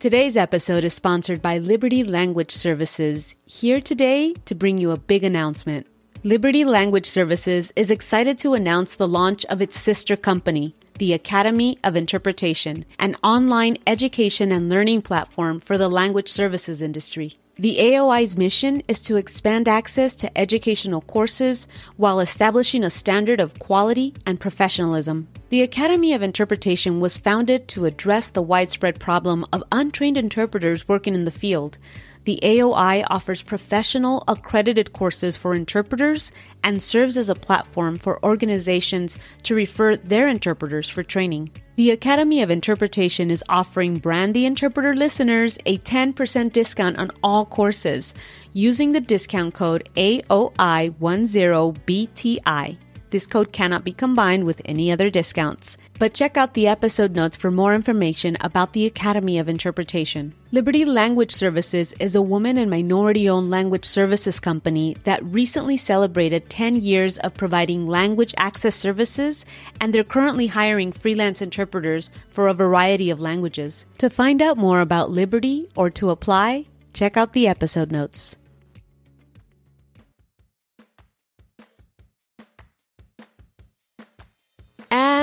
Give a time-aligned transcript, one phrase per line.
[0.00, 5.22] Today's episode is sponsored by Liberty Language Services, here today to bring you a big
[5.22, 5.86] announcement.
[6.24, 11.78] Liberty Language Services is excited to announce the launch of its sister company, the Academy
[11.84, 17.34] of Interpretation, an online education and learning platform for the language services industry.
[17.60, 23.58] The AOI's mission is to expand access to educational courses while establishing a standard of
[23.58, 25.28] quality and professionalism.
[25.50, 31.14] The Academy of Interpretation was founded to address the widespread problem of untrained interpreters working
[31.14, 31.76] in the field.
[32.24, 36.32] The AOI offers professional accredited courses for interpreters
[36.64, 41.50] and serves as a platform for organizations to refer their interpreters for training.
[41.80, 47.46] The Academy of Interpretation is offering Brand the Interpreter listeners a 10% discount on all
[47.46, 48.12] courses
[48.52, 52.76] using the discount code AOI10BTI.
[53.10, 55.76] This code cannot be combined with any other discounts.
[55.98, 60.32] But check out the episode notes for more information about the Academy of Interpretation.
[60.52, 66.48] Liberty Language Services is a woman and minority owned language services company that recently celebrated
[66.48, 69.44] 10 years of providing language access services,
[69.80, 73.86] and they're currently hiring freelance interpreters for a variety of languages.
[73.98, 78.36] To find out more about Liberty or to apply, check out the episode notes.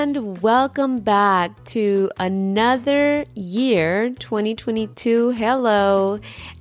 [0.08, 5.32] And welcome back to another year, 2022.
[5.32, 6.18] Hello.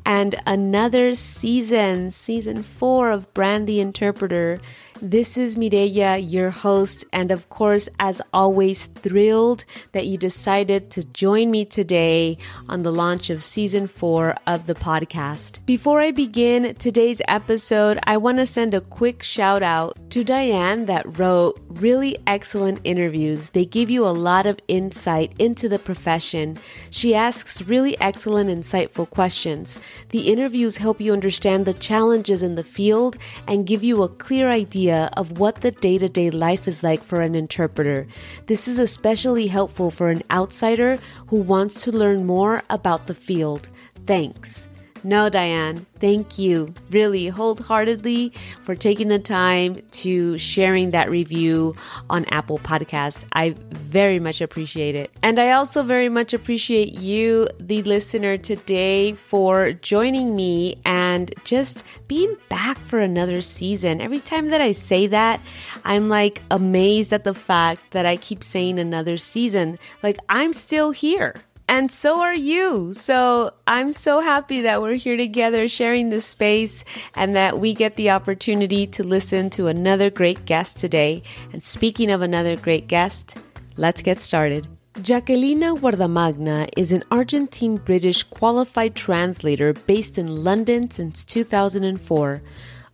[0.07, 4.61] And another season, season four of Brand the Interpreter.
[5.01, 11.03] This is Mireya, your host, and of course, as always, thrilled that you decided to
[11.03, 15.63] join me today on the launch of season four of the podcast.
[15.65, 20.85] Before I begin today's episode, I want to send a quick shout out to Diane
[20.85, 23.49] that wrote really excellent interviews.
[23.49, 26.57] They give you a lot of insight into the profession.
[26.89, 29.79] She asks really excellent, insightful questions.
[30.09, 34.49] The interviews help you understand the challenges in the field and give you a clear
[34.49, 38.07] idea of what the day to day life is like for an interpreter.
[38.47, 43.69] This is especially helpful for an outsider who wants to learn more about the field.
[44.05, 44.66] Thanks.
[45.07, 51.77] No, Diane, thank you really wholeheartedly for taking the time to sharing that review
[52.09, 53.23] on Apple Podcasts.
[53.31, 55.09] I very much appreciate it.
[55.23, 61.85] And I also very much appreciate you, the listener, today for joining me and just
[62.09, 64.01] being back for another season.
[64.01, 65.39] Every time that I say that,
[65.85, 69.77] I'm like amazed at the fact that I keep saying another season.
[70.03, 71.33] Like, I'm still here.
[71.69, 72.93] And so are you.
[72.93, 77.97] So I'm so happy that we're here together sharing this space and that we get
[77.97, 81.23] the opportunity to listen to another great guest today.
[81.51, 83.37] And speaking of another great guest,
[83.75, 84.67] let's get started.
[84.99, 92.41] Jacquelina Guardamagna is an Argentine British qualified translator based in London since 2004.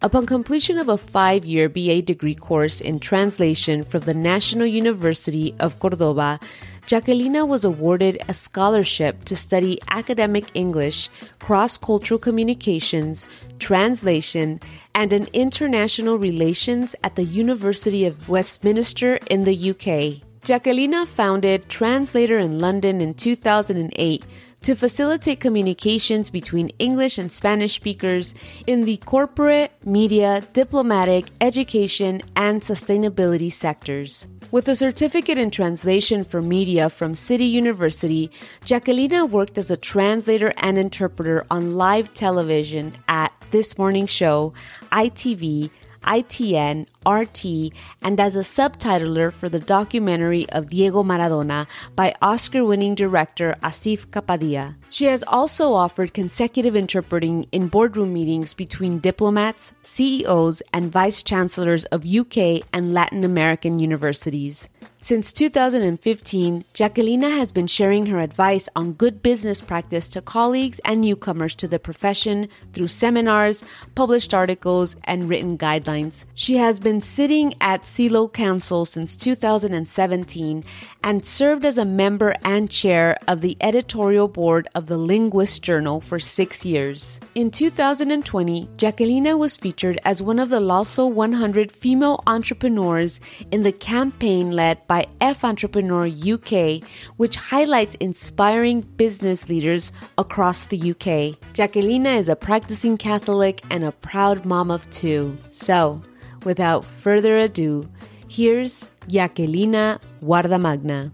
[0.02, 5.56] Upon completion of a five year BA degree course in translation from the National University
[5.62, 6.42] of Cordoba,
[6.86, 13.26] Jacquelina was awarded a scholarship to study academic English, cross cultural communications,
[13.58, 14.60] translation,
[14.94, 20.28] and an international relations at the University of Westminster in the UK.
[20.44, 24.24] Jacquelina founded Translator in London in 2008
[24.64, 28.34] to facilitate communications between English and Spanish speakers
[28.68, 34.28] in the corporate, media, diplomatic, education, and sustainability sectors.
[34.54, 38.30] With a certificate in translation for media from City University,
[38.64, 44.54] Jacquelina worked as a translator and interpreter on live television at This Morning Show,
[44.92, 45.72] ITV,
[46.04, 52.96] ITN, RT, and as a subtitler for the documentary of Diego Maradona by Oscar winning
[52.96, 54.76] director Asif Kapadia.
[54.90, 61.86] She has also offered consecutive interpreting in boardroom meetings between diplomats, CEOs, and vice chancellors
[61.86, 64.70] of UK and Latin American universities.
[65.04, 71.02] Since 2015, Jacquelina has been sharing her advice on good business practice to colleagues and
[71.02, 73.66] newcomers to the profession through seminars,
[73.96, 76.24] published articles, and written guidelines.
[76.36, 80.64] She has been sitting at CIOL Council since 2017
[81.04, 86.00] and served as a member and chair of the editorial board of the Linguist Journal
[86.00, 87.20] for six years.
[87.36, 93.20] In 2020, Jacquelina was featured as one of the IAlso 100 female entrepreneurs
[93.52, 96.84] in the campaign led by F Entrepreneur UK,
[97.18, 101.38] which highlights inspiring business leaders across the UK.
[101.54, 105.38] Jacquelina is a practicing Catholic and a proud mom of two.
[105.52, 106.02] So,
[106.44, 107.90] without further ado,
[108.30, 111.12] here's Jacquelina Guardamagna.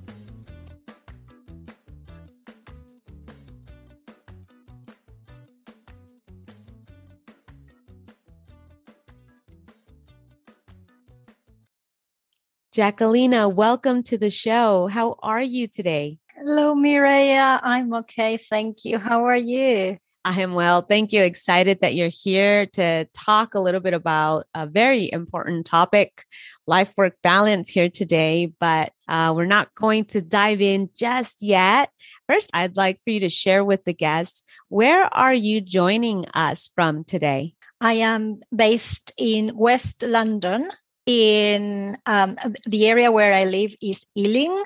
[12.71, 14.85] Jacquelina, welcome to the show.
[14.85, 16.19] How are you today?
[16.35, 17.59] Hello, Mireya.
[17.63, 18.37] I'm okay.
[18.37, 18.99] Thank you.
[18.99, 19.97] How are you?
[20.23, 20.83] I am well.
[20.83, 21.23] Thank you.
[21.23, 26.25] Excited that you're here to talk a little bit about a very important topic,
[26.67, 28.53] life work balance here today.
[28.59, 31.89] But uh, we're not going to dive in just yet.
[32.27, 36.69] First, I'd like for you to share with the guests where are you joining us
[36.75, 37.55] from today?
[37.81, 40.69] I am based in West London.
[41.09, 44.63] In um, the area where I live is Ealing,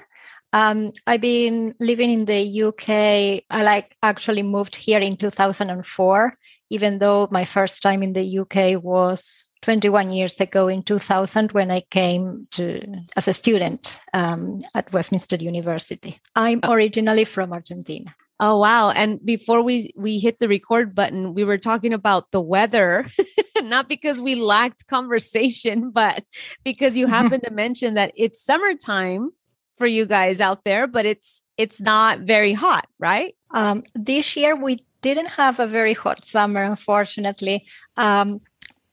[0.52, 3.46] um, I've been living in the UK.
[3.50, 6.38] I like actually moved here in 2004,
[6.70, 11.72] even though my first time in the UK was 21 years ago in 2000 when
[11.72, 12.84] I came to
[13.16, 16.18] as a student um, at Westminster University.
[16.36, 16.74] I'm oh.
[16.74, 18.14] originally from Argentina.
[18.40, 18.90] Oh wow!
[18.90, 23.10] And before we we hit the record button, we were talking about the weather,
[23.62, 26.24] not because we lacked conversation, but
[26.64, 29.30] because you happened to mention that it's summertime
[29.78, 33.36] for you guys out there, but it's it's not very hot, right?
[33.52, 38.40] Um, this year we didn't have a very hot summer, unfortunately, um,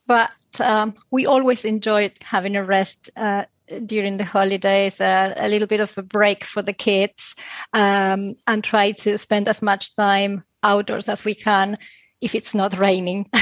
[0.06, 3.08] but um, we always enjoyed having a rest.
[3.16, 3.44] Uh,
[3.86, 7.34] during the holidays, uh, a little bit of a break for the kids,
[7.72, 11.78] um, and try to spend as much time outdoors as we can
[12.20, 13.26] if it's not raining.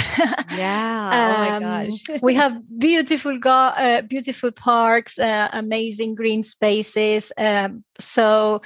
[0.55, 1.11] yeah.
[1.13, 2.05] oh my um, gosh.
[2.23, 7.33] we have beautiful, go- uh, beautiful parks, uh, amazing green spaces.
[7.37, 8.63] Um, so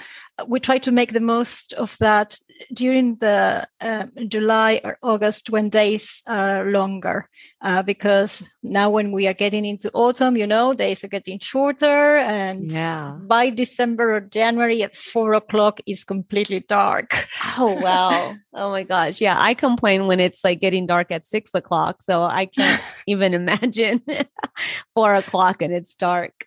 [0.46, 2.38] we try to make the most of that
[2.72, 7.28] during the uh, July or August when days are longer,
[7.60, 12.16] uh, because now when we are getting into autumn, you know, days are getting shorter,
[12.16, 13.16] and yeah.
[13.22, 17.26] by December or January at four o'clock is completely dark.
[17.58, 18.34] Oh wow!
[18.54, 22.22] oh my gosh, yeah, I complain when it's like getting dark at six o'clock, so
[22.22, 24.02] I can't even imagine
[24.94, 26.46] four o'clock and it's dark.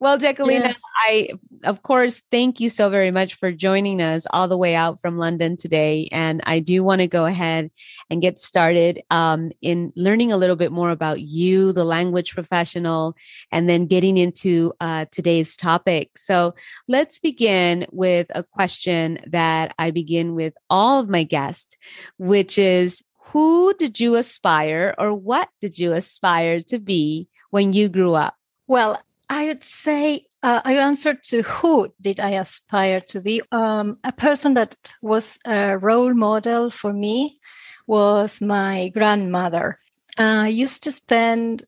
[0.00, 0.80] Well, Jacquelina, yes.
[1.04, 1.28] I,
[1.64, 5.18] of course, thank you so very much for joining us all the way out from
[5.18, 6.08] London today.
[6.10, 7.70] And I do want to go ahead
[8.08, 13.14] and get started um, in learning a little bit more about you, the language professional,
[13.52, 16.16] and then getting into uh, today's topic.
[16.16, 16.54] So
[16.88, 21.76] let's begin with a question that I begin with all of my guests,
[22.16, 27.90] which is who did you aspire or what did you aspire to be when you
[27.90, 28.34] grew up?
[28.66, 28.98] Well,
[29.30, 33.40] I would say uh, I answered to who did I aspire to be.
[33.52, 37.38] Um, a person that was a role model for me
[37.86, 39.78] was my grandmother.
[40.18, 41.64] Uh, I used to spend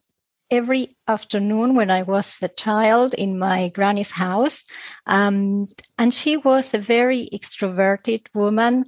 [0.51, 4.65] every afternoon when I was a child in my granny's house.
[5.07, 5.69] Um,
[5.99, 8.85] and she was a very extroverted woman.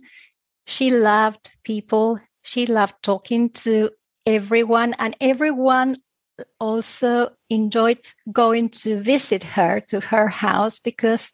[0.66, 2.19] She loved people.
[2.43, 3.90] She loved talking to
[4.26, 5.99] everyone, and everyone
[6.59, 11.30] also enjoyed going to visit her to her house because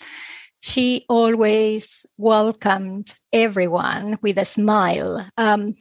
[0.60, 5.26] she always welcomed everyone with a smile.
[5.36, 5.74] Um,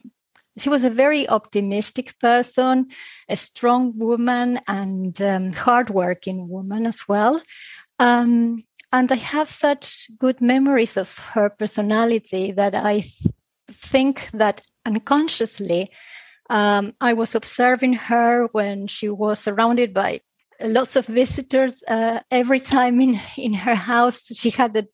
[0.56, 2.88] she was a very optimistic person,
[3.28, 7.40] a strong woman, and um, hardworking woman as well.
[7.98, 13.34] Um, and I have such good memories of her personality that I th-
[13.70, 15.90] think that unconsciously
[16.48, 20.20] um, I was observing her when she was surrounded by
[20.62, 21.82] lots of visitors.
[21.86, 24.86] Uh, every time in, in her house, she had a,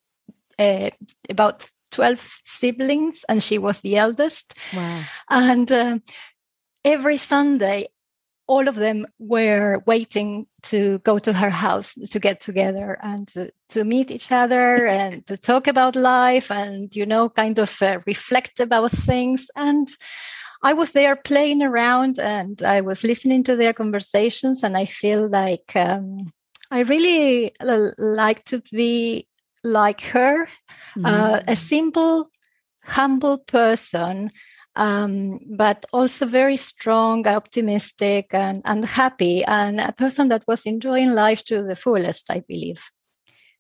[0.59, 0.91] uh,
[1.29, 4.55] about 12 siblings, and she was the eldest.
[4.75, 5.03] Wow.
[5.31, 5.99] And uh,
[6.85, 7.89] every Sunday,
[8.49, 13.51] all of them were waiting to go to her house to get together and to,
[13.69, 17.99] to meet each other and to talk about life and you know kind of uh,
[18.07, 19.89] reflect about things and
[20.67, 25.29] I was there playing around and I was listening to their conversations, and I feel
[25.31, 26.33] like um,
[26.71, 27.53] I really
[27.99, 29.27] like to be
[29.63, 30.49] like her,
[30.97, 31.07] mm-hmm.
[31.07, 32.29] uh, a simple,
[32.83, 34.31] humble person.
[34.77, 41.13] um, but also very strong, optimistic, and, and happy, and a person that was enjoying
[41.13, 42.91] life to the fullest, I believe.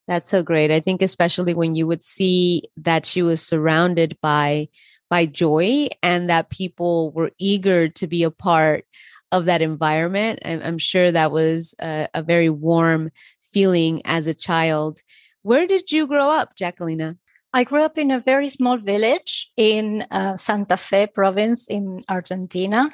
[0.06, 0.70] That's so great.
[0.70, 4.68] I think especially when you would see that she was surrounded by
[5.08, 8.84] by joy and that people were eager to be a part
[9.32, 10.40] of that environment.
[10.44, 13.10] I'm, I'm sure that was a, a, very warm
[13.42, 15.02] feeling as a child.
[15.42, 17.16] Where did you grow up, Jacquelina?
[17.52, 22.90] I grew up in a very small village in uh, Santa Fe province in Argentina.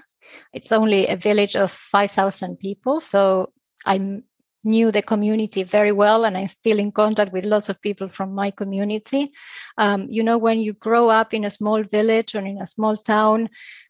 [0.52, 3.00] It's only a village of 5,000 people.
[3.00, 3.52] So
[3.84, 4.22] I
[4.64, 8.34] knew the community very well, and I'm still in contact with lots of people from
[8.34, 9.32] my community.
[9.78, 12.96] Um, you know, when you grow up in a small village or in a small
[12.96, 13.48] town,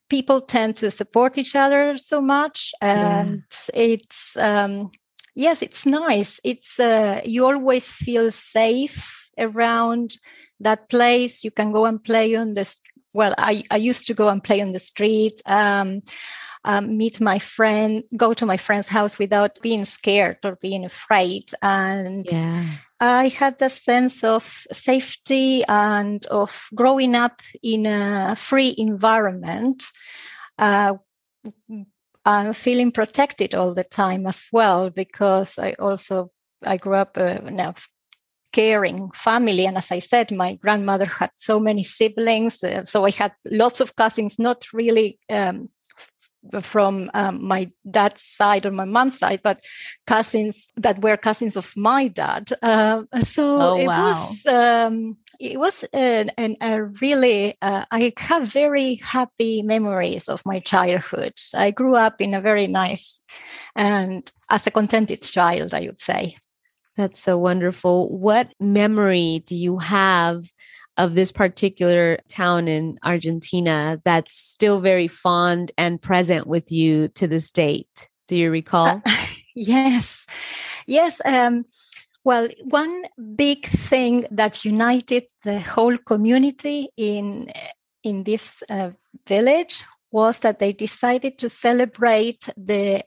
[0.09, 2.73] people tend to support each other so much.
[2.81, 3.81] And yeah.
[3.83, 4.91] it's, um,
[5.35, 6.41] yes, it's nice.
[6.45, 10.19] It's, uh, you always feel safe around
[10.61, 11.45] that place.
[11.45, 12.75] You can go and play on the
[13.12, 13.35] well.
[13.38, 15.41] I I used to go and play on the street.
[15.47, 16.02] Um,
[16.64, 21.50] um, meet my friend, go to my friend's house without being scared or being afraid.
[21.61, 22.64] And yeah.
[23.00, 29.85] I had the sense of safety and of growing up in a free environment.
[30.59, 30.95] Uh,
[32.25, 36.31] I'm feeling protected all the time as well because I also
[36.64, 37.75] I grew up uh, now
[38.52, 39.66] caring family.
[39.66, 42.62] And as I said, my grandmother had so many siblings.
[42.62, 45.69] Uh, so I had lots of cousins, not really um,
[46.61, 49.61] from um, my dad's side or my mom's side, but
[50.06, 52.50] cousins that were cousins of my dad.
[52.62, 54.08] Uh, so oh, it wow.
[54.08, 61.34] was um, it was a really uh, I have very happy memories of my childhood.
[61.54, 63.22] I grew up in a very nice
[63.75, 66.37] and as a contented child, I would say.
[66.96, 68.18] That's so wonderful.
[68.18, 70.44] What memory do you have
[70.96, 77.26] of this particular town in Argentina that's still very fond and present with you to
[77.26, 78.08] this date?
[78.28, 79.02] Do you recall?
[79.04, 79.16] Uh,
[79.54, 80.26] yes.
[80.87, 81.20] Yes.
[81.25, 81.64] Um,
[82.25, 87.50] well, one big thing that united the whole community in
[88.04, 88.90] in this uh,
[89.26, 93.02] village was that they decided to celebrate the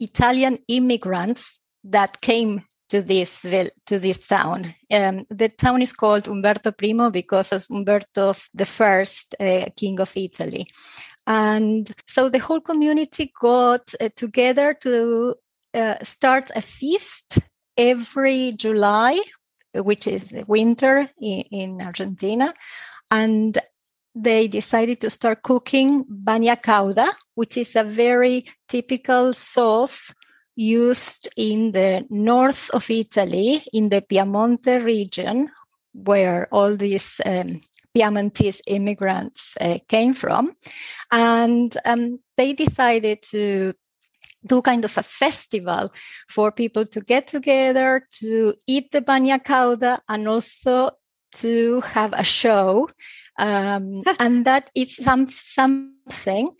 [0.00, 3.42] Italian immigrants that came to this
[3.86, 4.74] to this town.
[4.92, 10.12] Um, the town is called Humberto Primo because of Umberto the first uh, king of
[10.16, 10.66] Italy,
[11.26, 15.34] and so the whole community got uh, together to
[15.74, 17.38] uh, start a feast
[17.76, 19.20] every July,
[19.74, 22.54] which is winter in, in Argentina,
[23.10, 23.58] and
[24.14, 30.14] they decided to start cooking bagna cauda, which is a very typical sauce
[30.56, 35.50] used in the north of Italy, in the Piemonte region,
[35.92, 37.60] where all these um,
[37.94, 40.56] Piemontese immigrants uh, came from.
[41.12, 43.74] And um, they decided to
[44.46, 45.92] do kind of a festival
[46.28, 50.90] for people to get together, to eat the bagna cauda, and also
[51.36, 52.88] to have a show.
[53.38, 56.50] Um, and that is some, something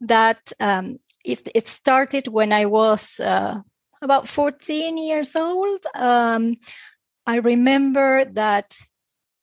[0.00, 3.60] that um, it, it started when I was uh,
[4.02, 5.84] about 14 years old.
[5.94, 6.54] Um,
[7.26, 8.76] I remember that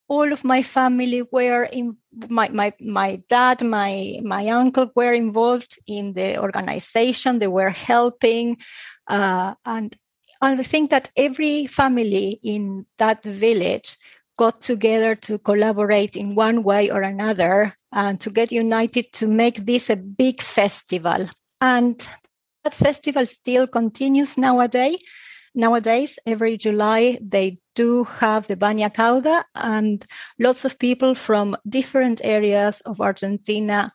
[0.08, 1.98] all of my family were in
[2.28, 7.40] my, my, my dad, my, my uncle were involved in the organization.
[7.40, 8.58] They were helping.
[9.08, 9.96] Uh, and
[10.42, 13.98] I think that every family in that village
[14.38, 19.66] got together to collaborate in one way or another and to get united to make
[19.66, 21.30] this a big festival.
[21.62, 22.06] And
[22.64, 24.98] that festival still continues nowadays.
[25.54, 30.06] Nowadays, every July, they do have the Bagna Cauda, and
[30.40, 33.92] lots of people from different areas of Argentina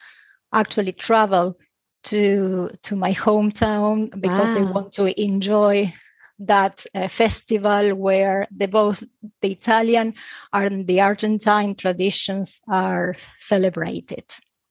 [0.52, 1.56] actually travel
[2.04, 4.54] to to my hometown because wow.
[4.54, 5.92] they want to enjoy
[6.38, 9.02] that uh, festival where the both
[9.40, 10.14] the Italian
[10.52, 14.24] and the Argentine traditions are celebrated.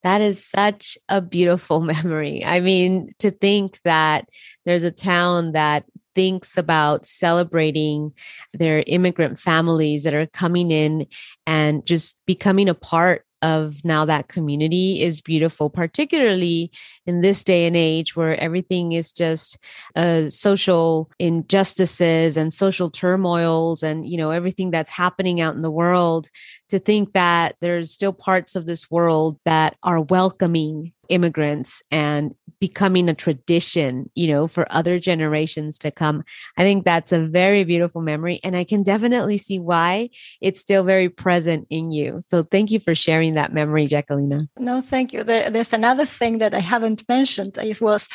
[0.05, 2.45] That is such a beautiful memory.
[2.45, 4.29] I mean, to think that
[4.63, 8.13] there's a town that thinks about celebrating
[8.53, 11.07] their immigrant families that are coming in
[11.47, 16.71] and just becoming a part of now that community is beautiful, particularly
[17.05, 19.57] in this day and age where everything is just
[19.95, 25.71] uh, social injustices and social turmoils and, you know, everything that's happening out in the
[25.71, 26.29] world.
[26.69, 33.09] To think that there's still parts of this world that are welcoming immigrants and becoming
[33.09, 36.23] a tradition, you know, for other generations to come.
[36.57, 38.39] I think that's a very beautiful memory.
[38.43, 40.09] And I can definitely see why
[40.41, 42.21] it's still very present in you.
[42.29, 44.47] So thank you for sharing that memory, Jacquelina.
[44.57, 45.23] No, thank you.
[45.23, 47.57] there's another thing that I haven't mentioned.
[47.57, 48.07] It was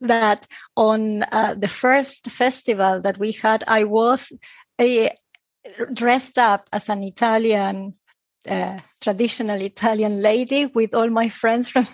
[0.00, 4.32] that on uh, the first festival that we had, I was
[4.80, 5.10] a,
[5.92, 7.94] dressed up as an Italian
[8.48, 11.86] uh, traditional Italian lady with all my friends from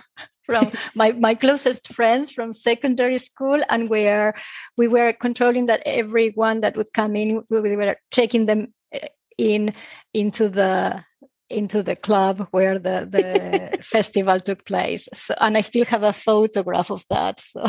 [0.47, 4.35] from my, my closest friends from secondary school and where
[4.77, 8.99] we were controlling that everyone that would come in we were checking them uh,
[9.39, 9.73] in
[10.13, 11.05] into the
[11.51, 15.09] into the club where the, the festival took place.
[15.13, 17.41] So, and I still have a photograph of that.
[17.41, 17.65] So.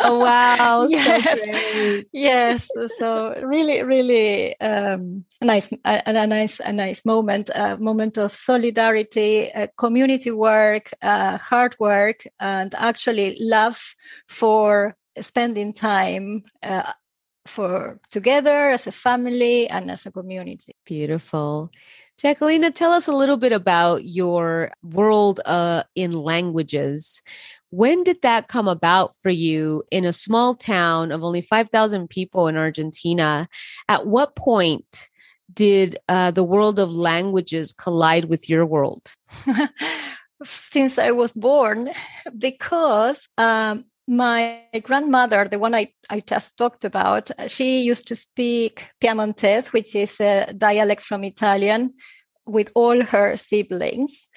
[0.00, 0.86] oh wow!
[0.88, 2.68] yes, so yes.
[2.98, 9.52] So really, really um, nice, a, a, nice, a nice moment, a moment of solidarity,
[9.52, 13.94] uh, community work, uh, hard work, and actually love
[14.28, 16.92] for spending time uh,
[17.46, 20.74] for together as a family and as a community.
[20.84, 21.70] Beautiful.
[22.22, 27.22] Jacquelina, tell us a little bit about your world uh, in languages.
[27.70, 32.48] When did that come about for you in a small town of only 5,000 people
[32.48, 33.48] in Argentina?
[33.88, 35.10] At what point
[35.54, 39.12] did uh, the world of languages collide with your world?
[40.44, 41.90] Since I was born,
[42.36, 48.90] because um, my grandmother, the one I, I just talked about, she used to speak
[49.00, 51.94] Piemontese, which is a dialect from Italian,
[52.46, 54.28] with all her siblings.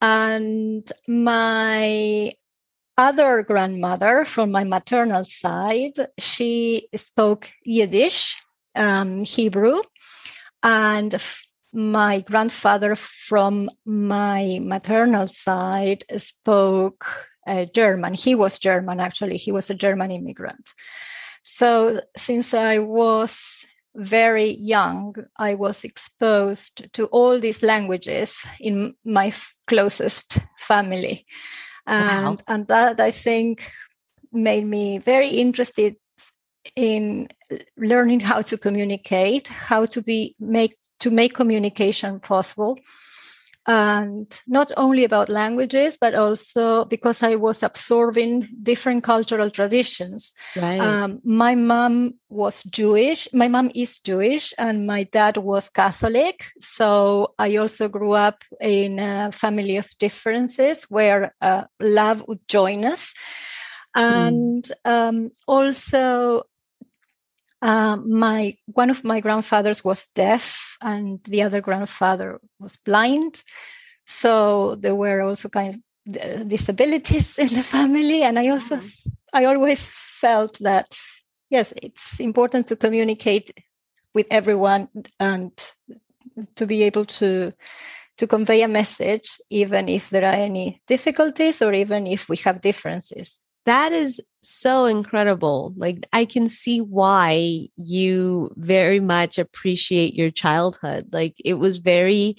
[0.00, 2.32] And my
[2.96, 8.36] other grandmother from my maternal side, she spoke Yiddish,
[8.74, 9.82] um, Hebrew,
[10.62, 11.20] and
[11.72, 18.14] my grandfather from my maternal side spoke uh, German.
[18.14, 19.36] He was German, actually.
[19.36, 20.72] He was a German immigrant.
[21.42, 29.28] So since I was very young, I was exposed to all these languages in my
[29.28, 31.26] f- closest family.
[31.86, 32.44] And, wow.
[32.46, 33.72] and that I think
[34.32, 35.96] made me very interested
[36.76, 37.28] in
[37.76, 42.78] learning how to communicate, how to be make to make communication possible
[43.70, 50.80] and not only about languages but also because i was absorbing different cultural traditions right.
[50.80, 57.32] um, my mom was jewish my mom is jewish and my dad was catholic so
[57.38, 63.14] i also grew up in a family of differences where uh, love would join us
[63.94, 64.02] hmm.
[64.02, 66.42] and um, also
[67.62, 73.42] um, my one of my grandfathers was deaf, and the other grandfather was blind.
[74.06, 79.10] So there were also kind of uh, disabilities in the family, and I also mm-hmm.
[79.32, 79.80] I always
[80.20, 80.96] felt that
[81.50, 83.52] yes, it's important to communicate
[84.14, 85.52] with everyone and
[86.56, 87.52] to be able to
[88.16, 92.60] to convey a message, even if there are any difficulties or even if we have
[92.60, 95.74] differences that is so incredible.
[95.76, 101.08] Like I can see why you very much appreciate your childhood.
[101.12, 102.36] Like it was very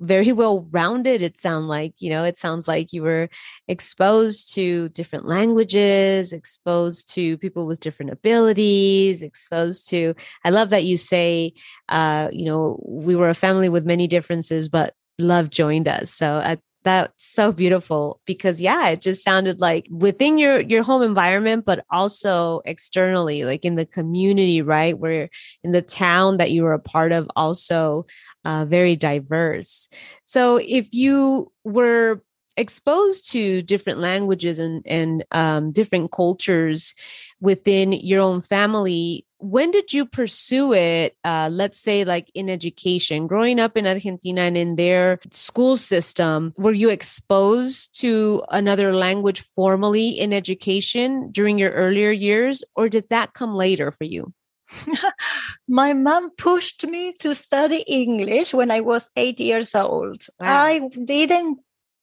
[0.00, 3.28] very well rounded it sound like you know it sounds like you were
[3.68, 10.84] exposed to different languages exposed to people with different abilities exposed to i love that
[10.84, 11.52] you say
[11.90, 16.36] uh you know we were a family with many differences but love joined us so
[16.38, 21.64] I, that's so beautiful because yeah it just sounded like within your your home environment
[21.64, 25.28] but also externally like in the community right where
[25.62, 28.06] in the town that you were a part of also
[28.44, 29.88] uh, very diverse.
[30.24, 32.22] So if you were
[32.56, 36.94] exposed to different languages and and um, different cultures
[37.40, 43.26] within your own family when did you pursue it uh, let's say like in education?
[43.26, 49.40] Growing up in argentina and in their school system were you exposed to another language
[49.40, 54.32] formally in education during your earlier years or did that come later for you?
[55.68, 60.26] My mom pushed me to study english when i was eight years old.
[60.38, 60.46] Wow.
[60.46, 61.58] i didn't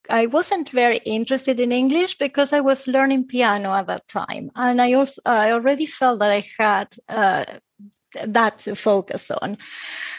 [0.10, 4.82] I wasn't very interested in English because I was learning piano at that time, and
[4.82, 7.46] I also I already felt that I had uh,
[8.26, 9.58] that to focus on.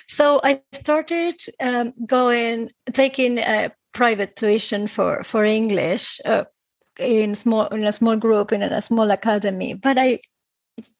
[0.09, 3.39] So I started um, going taking
[3.93, 6.45] private tuition for for English uh,
[6.99, 9.75] in small in a small group in a small academy.
[9.75, 10.21] But I,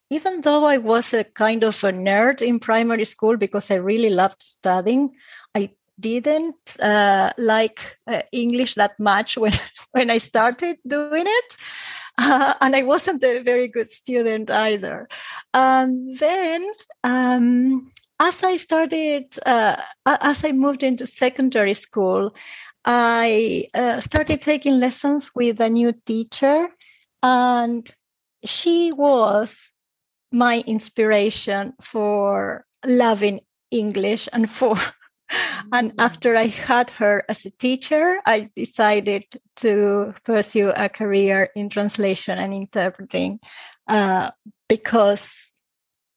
[0.09, 4.09] even though I was a kind of a nerd in primary school because I really
[4.09, 5.11] loved studying,
[5.99, 9.53] didn't uh, like uh, English that much when
[9.91, 11.57] when I started doing it.
[12.17, 15.07] Uh, and I wasn't a very good student either.
[15.53, 16.65] And then,
[17.05, 22.35] um, as I started, uh, as I moved into secondary school,
[22.83, 26.67] I uh, started taking lessons with a new teacher,
[27.23, 27.89] and
[28.43, 29.71] she was
[30.31, 34.75] my inspiration for loving English and for
[35.71, 39.25] and after I had her as a teacher, I decided
[39.57, 43.39] to pursue a career in translation and interpreting
[43.87, 44.31] uh,
[44.67, 45.33] because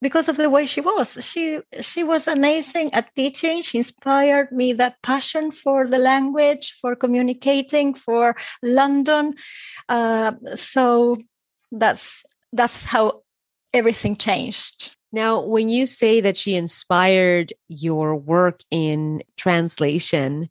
[0.02, 1.16] because of the way she was.
[1.24, 3.62] She she was amazing at teaching.
[3.62, 9.34] She inspired me that passion for the language, for communicating, for London.
[9.88, 11.16] Uh, so
[11.70, 13.22] that's that's how
[13.72, 14.96] everything changed.
[15.12, 20.48] Now, when you say that she inspired your work in translation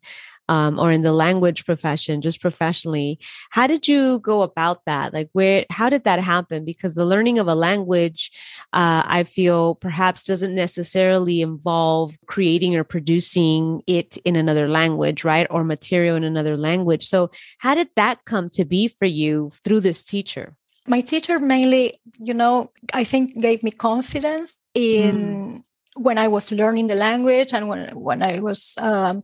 [0.48, 3.18] um, or in the language profession, just professionally,
[3.50, 5.12] how did you go about that?
[5.12, 6.64] Like, where, how did that happen?
[6.64, 8.30] Because the learning of a language,
[8.72, 15.46] uh, I feel perhaps doesn't necessarily involve creating or producing it in another language, right?
[15.50, 17.06] Or material in another language.
[17.06, 20.56] So, how did that come to be for you through this teacher?
[20.86, 25.62] My teacher mainly you know i think gave me confidence in mm.
[25.96, 29.22] when i was learning the language and when, when i was um,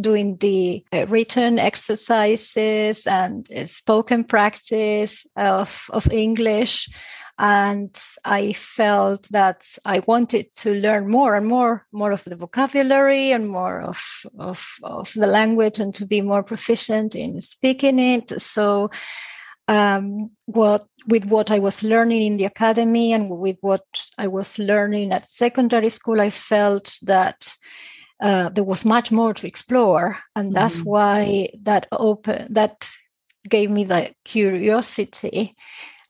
[0.00, 6.88] doing the uh, written exercises and uh, spoken practice of, of english
[7.38, 13.32] and i felt that i wanted to learn more and more more of the vocabulary
[13.32, 18.40] and more of, of, of the language and to be more proficient in speaking it
[18.40, 18.90] so
[19.70, 23.84] um, what with what I was learning in the academy and with what
[24.18, 27.54] I was learning at secondary school, I felt that
[28.20, 30.90] uh, there was much more to explore, and that's mm-hmm.
[30.90, 32.90] why that open that
[33.48, 35.54] gave me the curiosity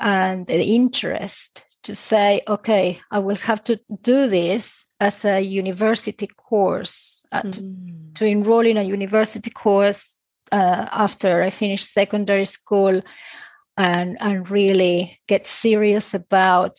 [0.01, 6.27] and the interest to say, okay, I will have to do this as a university
[6.27, 8.15] course, at, mm.
[8.15, 10.17] to enroll in a university course
[10.53, 13.03] uh, after I finished secondary school
[13.81, 16.77] and, and really get serious about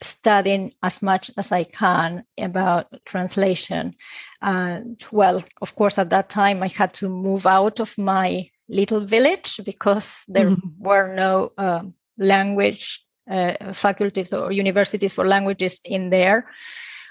[0.00, 3.96] studying as much as I can about translation.
[4.40, 9.00] And well, of course, at that time, I had to move out of my little
[9.00, 10.68] village because there mm-hmm.
[10.78, 16.48] were no um, language uh, faculties or universities for languages in there.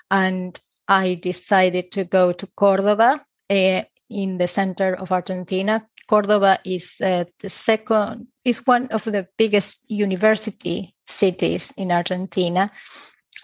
[0.09, 6.95] And I decided to go to Cordoba uh, in the center of Argentina Cordoba is
[7.01, 12.71] uh, the second, is one of the biggest university cities in Argentina.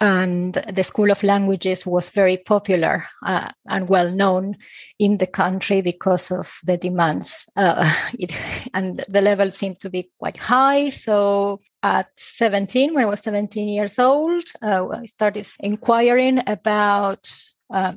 [0.00, 4.56] And the School of Languages was very popular uh, and well known
[4.98, 7.46] in the country because of the demands.
[7.54, 8.32] Uh, it,
[8.74, 10.90] and the level seemed to be quite high.
[10.90, 17.30] So at 17, when I was 17 years old, uh, I started inquiring about
[17.72, 17.92] uh,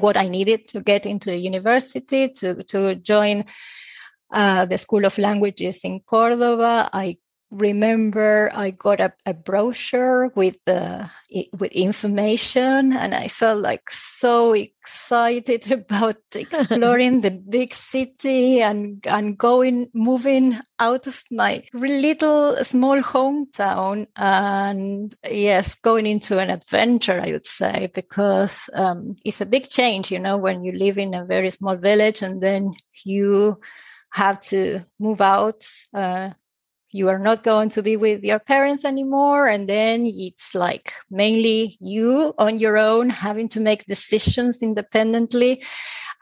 [0.00, 3.44] what I needed to get into the university, to, to join
[4.30, 6.90] uh, the School of Languages in Cordoba.
[6.92, 7.18] I
[7.50, 11.08] remember I got a, a brochure with the
[11.58, 19.38] with information, and I felt like so excited about exploring the big city and and
[19.38, 27.20] going moving out of my little small hometown and yes, going into an adventure.
[27.20, 31.14] I would say because um, it's a big change, you know, when you live in
[31.14, 33.60] a very small village and then you
[34.16, 35.68] have to move out.
[35.92, 36.30] Uh,
[36.90, 39.46] you are not going to be with your parents anymore.
[39.46, 45.62] And then it's like mainly you on your own having to make decisions independently.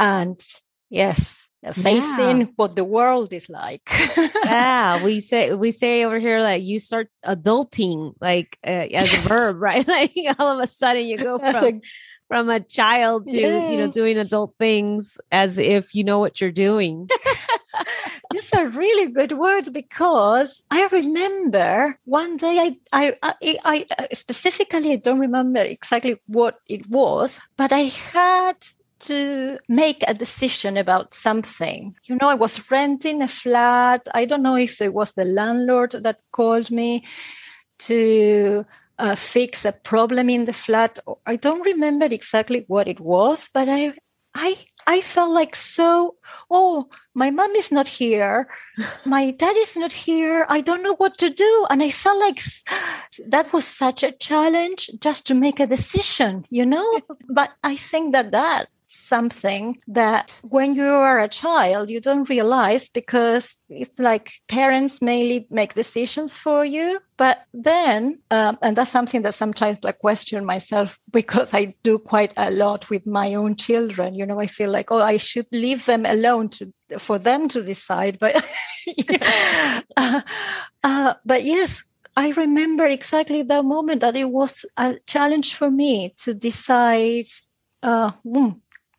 [0.00, 0.44] And
[0.90, 1.36] yes,
[1.72, 2.46] facing yeah.
[2.56, 3.88] what the world is like.
[4.44, 9.28] yeah, we say we say over here like you start adulting like uh, as a
[9.28, 9.86] verb, right?
[9.86, 11.80] Like all of a sudden you go from
[12.26, 13.70] from a child to yes.
[13.70, 17.08] you know doing adult things as if you know what you're doing.
[18.34, 22.58] It's a really good word because I remember one day
[22.92, 23.34] I, I,
[23.64, 28.56] I, I specifically I don't remember exactly what it was, but I had
[29.00, 31.94] to make a decision about something.
[32.04, 34.08] You know, I was renting a flat.
[34.14, 37.04] I don't know if it was the landlord that called me
[37.80, 38.64] to
[38.98, 40.98] uh, fix a problem in the flat.
[41.26, 43.94] I don't remember exactly what it was, but I
[44.34, 44.56] I
[44.86, 46.16] I felt like so,
[46.50, 48.48] oh, my mom is not here.
[49.04, 50.46] My dad is not here.
[50.48, 51.66] I don't know what to do.
[51.70, 52.40] And I felt like
[53.26, 57.00] that was such a challenge just to make a decision, you know?
[57.28, 58.68] but I think that that's
[59.06, 65.46] something that when you are a child you don't realize because it's like parents mainly
[65.50, 66.98] make decisions for you.
[67.16, 72.32] But then um, and that's something that sometimes i question myself because i do quite
[72.36, 74.14] a lot with my own children.
[74.14, 77.62] You know i feel like oh i should leave them alone to for them to
[77.62, 78.18] decide.
[78.18, 78.34] But
[79.96, 80.20] uh,
[80.82, 81.82] uh, but yes
[82.16, 87.26] I remember exactly that moment that it was a challenge for me to decide
[87.82, 88.50] uh, hmm,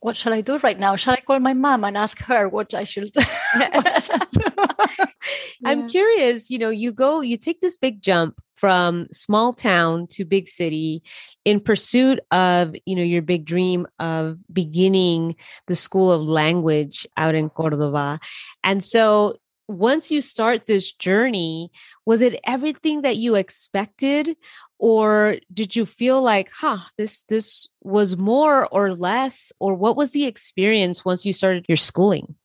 [0.06, 0.96] what shall I do right now?
[0.96, 3.22] Shall I call my mom and ask her what I should do?
[5.66, 10.24] I'm curious, you know, you go, you take this big jump from small town to
[10.24, 11.02] big city
[11.44, 17.34] in pursuit of, you know, your big dream of beginning the school of language out
[17.34, 18.20] in Cordoba.
[18.64, 19.34] And so
[19.68, 21.72] once you start this journey,
[22.06, 24.36] was it everything that you expected?
[24.78, 29.52] Or did you feel like, huh, this this was more or less?
[29.60, 32.36] Or what was the experience once you started your schooling?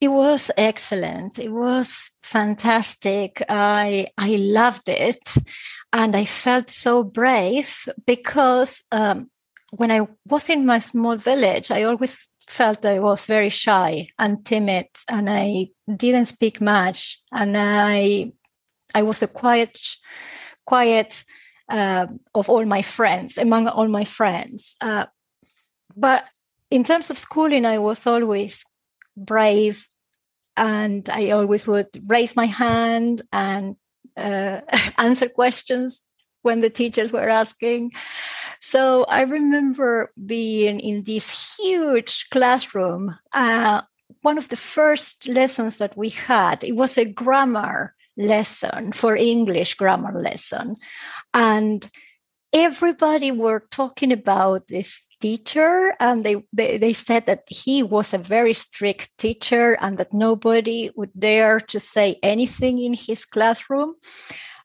[0.00, 1.38] It was excellent.
[1.38, 3.42] It was fantastic.
[3.48, 5.20] I I loved it,
[5.92, 9.30] and I felt so brave because um,
[9.70, 14.44] when I was in my small village, I always felt I was very shy and
[14.44, 18.32] timid, and I didn't speak much, and I
[18.94, 19.78] I was the quiet,
[20.66, 21.24] quiet
[21.68, 24.76] uh, of all my friends among all my friends.
[24.80, 25.06] Uh,
[25.96, 26.24] but
[26.70, 28.64] in terms of schooling, I was always
[29.16, 29.86] brave,
[30.56, 33.76] and I always would raise my hand and
[34.16, 34.60] uh,
[34.98, 36.07] answer questions
[36.48, 37.92] when the teachers were asking.
[38.58, 43.14] So I remember being in this huge classroom.
[43.34, 43.82] Uh,
[44.22, 49.74] one of the first lessons that we had, it was a grammar lesson for English
[49.74, 50.76] grammar lesson.
[51.34, 51.86] And
[52.54, 58.18] everybody were talking about this teacher and they, they, they said that he was a
[58.18, 63.94] very strict teacher and that nobody would dare to say anything in his classroom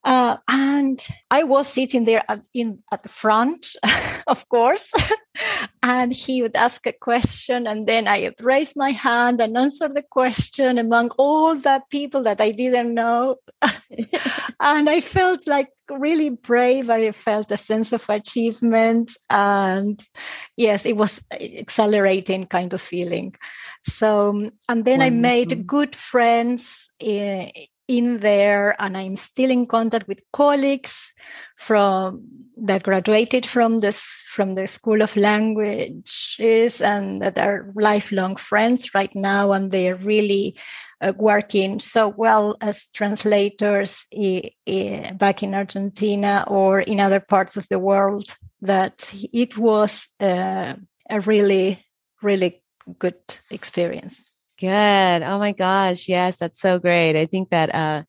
[0.03, 3.75] uh, and I was sitting there at, in at the front,
[4.27, 4.91] of course,
[5.83, 9.87] and he would ask a question, and then I would raise my hand and answer
[9.87, 13.37] the question among all that people that I didn't know,
[14.59, 16.89] and I felt like really brave.
[16.89, 20.05] I felt a sense of achievement, and
[20.57, 23.35] yes, it was accelerating kind of feeling.
[23.87, 25.01] So, and then Wonderful.
[25.01, 26.89] I made good friends.
[26.99, 27.51] In,
[27.97, 31.13] in there and i'm still in contact with colleagues
[31.55, 32.23] from
[32.57, 39.13] that graduated from this from the school of languages and that are lifelong friends right
[39.15, 40.57] now and they're really
[41.01, 47.57] uh, working so well as translators I- I- back in argentina or in other parts
[47.57, 50.73] of the world that it was uh,
[51.09, 51.85] a really
[52.21, 52.63] really
[52.99, 55.23] good experience Good.
[55.23, 56.07] Oh my gosh.
[56.07, 57.19] Yes, that's so great.
[57.19, 58.03] I think that uh,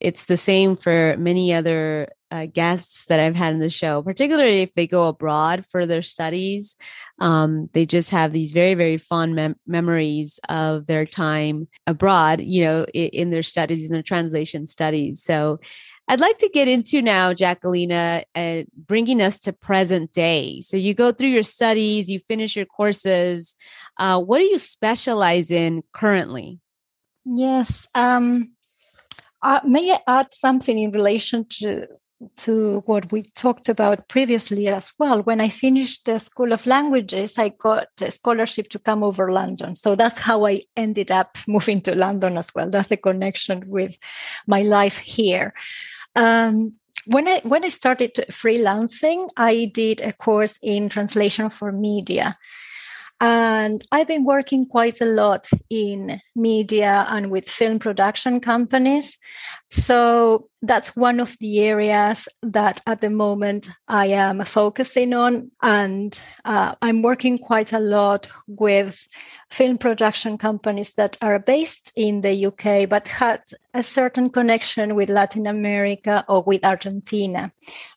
[0.00, 4.60] it's the same for many other uh, guests that I've had in the show, particularly
[4.60, 6.76] if they go abroad for their studies.
[7.20, 12.64] Um, they just have these very, very fond mem- memories of their time abroad, you
[12.64, 15.22] know, in, in their studies, in their translation studies.
[15.22, 15.58] So
[16.08, 20.62] I'd like to get into now, Jacquelina, uh, bringing us to present day.
[20.62, 23.54] So you go through your studies, you finish your courses.
[23.98, 26.60] Uh, what do you specialize in currently?
[27.26, 27.86] Yes.
[27.94, 28.52] Um,
[29.42, 31.86] uh, may I add something in relation to
[32.36, 35.22] to what we talked about previously as well.
[35.22, 39.76] When I finished the School of Languages, I got a scholarship to come over London.
[39.76, 42.70] So that's how I ended up moving to London as well.
[42.70, 43.96] That's the connection with
[44.46, 45.54] my life here.
[46.18, 46.70] Um,
[47.06, 52.36] when I when I started freelancing, I did a course in translation for media.
[53.20, 59.18] And I've been working quite a lot in media and with film production companies.
[59.70, 65.50] So that's one of the areas that at the moment I am focusing on.
[65.62, 69.04] And uh, I'm working quite a lot with
[69.50, 73.42] film production companies that are based in the UK but had
[73.74, 77.52] a certain connection with Latin America or with Argentina.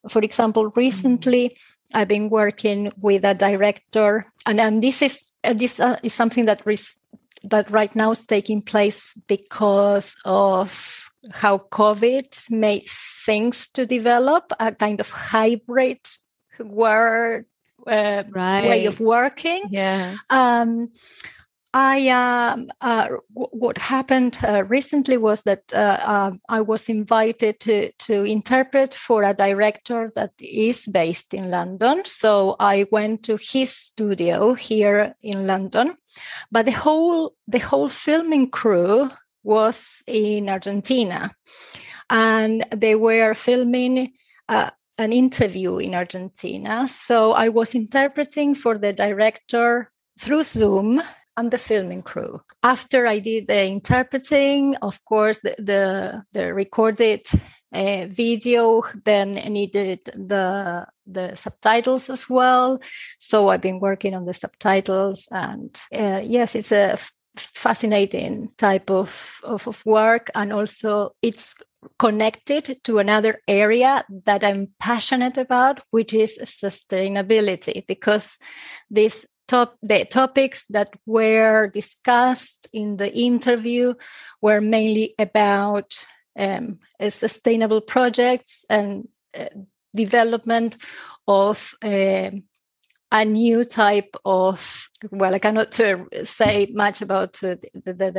[0.09, 5.53] For example, recently, mm-hmm I've been working with a director, and, and this is uh,
[5.53, 6.97] this uh, is something that res-
[7.43, 12.85] that right now is taking place because of how COVID made
[13.25, 15.99] things to develop a kind of hybrid
[16.59, 17.45] word
[17.87, 18.69] uh, right.
[18.69, 19.63] way of working.
[19.69, 20.15] Yeah.
[20.29, 20.91] Um,
[21.73, 27.61] I um, uh, w- what happened uh, recently was that uh, uh, I was invited
[27.61, 32.03] to to interpret for a director that is based in London.
[32.05, 35.95] So I went to his studio here in London,
[36.51, 39.09] but the whole the whole filming crew
[39.43, 41.31] was in Argentina,
[42.09, 44.13] and they were filming.
[44.49, 46.87] Uh, an interview in Argentina.
[46.87, 51.01] So I was interpreting for the director through Zoom
[51.41, 52.39] and the filming crew.
[52.61, 57.21] After I did the interpreting, of course, the the, the recorded
[57.73, 62.79] uh, video then needed the the subtitles as well.
[63.19, 68.91] So I've been working on the subtitles, and uh, yes, it's a f- fascinating type
[68.91, 71.55] of, of of work, and also it's
[71.97, 78.37] connected to another area that I'm passionate about, which is sustainability, because
[78.95, 83.93] this top, the topics that were discussed in the interview
[84.41, 86.05] were mainly about
[86.39, 89.45] um, sustainable projects and uh,
[89.93, 90.77] development
[91.27, 92.31] of uh,
[93.13, 98.11] a new type of well i cannot uh, say much about the, the, the,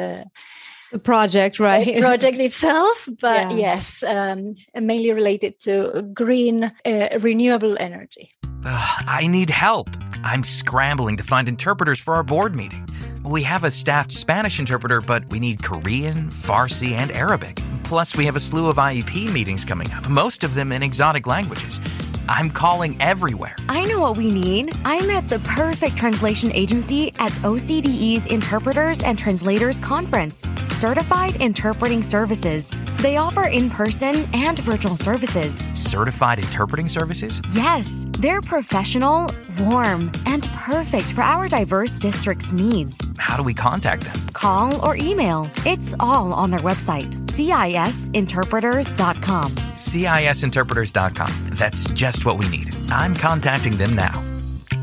[0.92, 1.94] the project right?
[1.94, 3.56] the project itself but yeah.
[3.56, 8.30] yes um, mainly related to green uh, renewable energy.
[8.64, 9.88] I need help
[10.24, 12.88] I'm scrambling to find interpreters for our board meeting.
[13.24, 17.60] We have a staffed Spanish interpreter, but we need Korean, Farsi, and Arabic.
[17.84, 21.26] Plus, we have a slew of IEP meetings coming up, most of them in exotic
[21.26, 21.80] languages.
[22.28, 23.54] I'm calling everywhere.
[23.68, 24.72] I know what we need.
[24.84, 30.46] I'm at the perfect translation agency at OCDE's Interpreters and Translators Conference.
[30.76, 32.72] Certified Interpreting Services.
[32.96, 35.56] They offer in person and virtual services.
[35.74, 37.40] Certified Interpreting Services?
[37.52, 38.06] Yes.
[38.18, 39.28] They're professional,
[39.60, 42.96] warm, and perfect for our diverse district's needs.
[43.18, 44.14] How do we contact them?
[44.32, 45.50] Call or email.
[45.66, 49.52] It's all on their website, cisinterpreters.com.
[49.52, 51.50] cisinterpreters.com.
[51.52, 52.74] That's just what we need.
[52.90, 54.22] I'm contacting them now.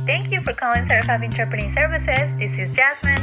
[0.05, 2.31] Thank you for calling Certified Interpreting Services.
[2.39, 3.21] This is Jasmine.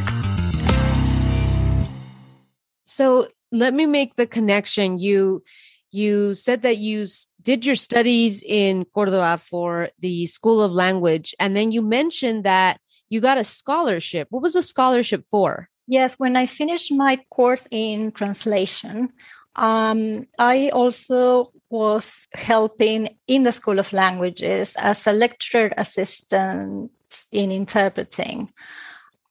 [2.84, 4.98] So let me make the connection.
[4.98, 5.42] You
[5.90, 7.06] you said that you
[7.42, 12.80] did your studies in Cordoba for the School of Language, and then you mentioned that
[13.08, 14.28] you got a scholarship.
[14.30, 15.68] What was the scholarship for?
[15.86, 19.12] Yes, when I finished my course in translation,
[19.54, 26.90] um, I also was helping in the School of Languages as a lecturer assistant
[27.32, 28.52] in interpreting.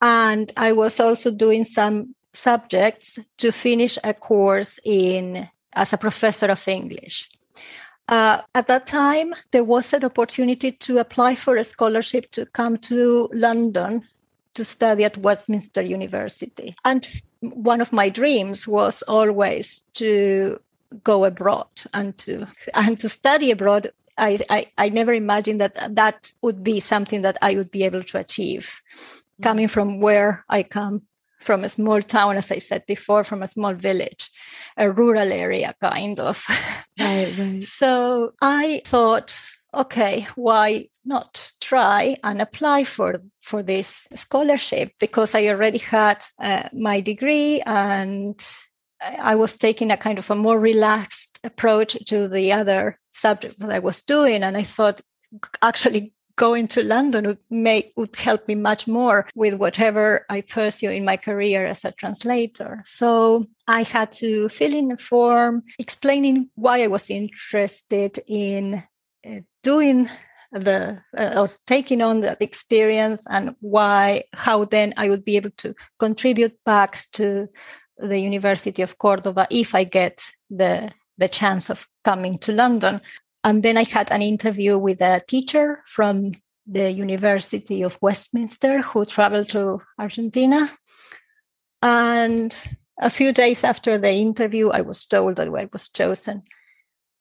[0.01, 6.47] And I was also doing some subjects to finish a course in as a professor
[6.47, 7.29] of English.
[8.07, 12.77] Uh, at that time, there was an opportunity to apply for a scholarship to come
[12.77, 14.07] to London
[14.55, 16.75] to study at Westminster University.
[16.83, 17.07] And
[17.41, 20.59] one of my dreams was always to
[21.03, 23.91] go abroad and to and to study abroad.
[24.17, 28.03] I, I, I never imagined that that would be something that I would be able
[28.03, 29.43] to achieve, mm-hmm.
[29.43, 31.01] coming from where I come
[31.45, 34.31] from a small town, as I said before, from a small village,
[34.77, 36.43] a rural area kind of.
[36.99, 37.63] Right, right.
[37.81, 39.37] so I thought,
[39.75, 46.69] okay, why not try and apply for for this scholarship because I already had uh,
[46.73, 48.43] my degree and
[49.01, 53.69] I was taking a kind of a more relaxed approach to the other subjects that
[53.69, 55.01] I was doing, and I thought
[55.61, 60.89] actually going to London would make would help me much more with whatever I pursue
[60.89, 62.83] in my career as a translator.
[62.85, 68.83] So I had to fill in a form explaining why I was interested in
[69.63, 70.09] doing
[70.51, 75.51] the uh, or taking on that experience and why how then I would be able
[75.57, 77.49] to contribute back to
[77.97, 83.01] the University of Cordoba if I get the the chance of coming to London.
[83.43, 86.31] And then I had an interview with a teacher from
[86.65, 90.69] the University of Westminster who traveled to Argentina.
[91.81, 92.57] And
[92.99, 96.43] a few days after the interview, I was told that I was chosen.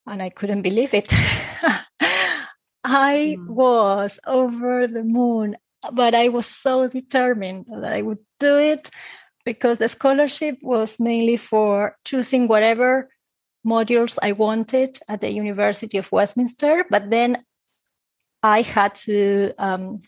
[0.06, 1.12] And I couldn't believe it.
[2.84, 3.48] I mm.
[3.48, 5.56] was over the moon,
[5.92, 8.90] but I was so determined that I would do it
[9.44, 13.08] because the scholarship was mainly for choosing whatever
[13.66, 17.42] modules I wanted at the University of Westminster, but then
[18.42, 20.02] I had to um,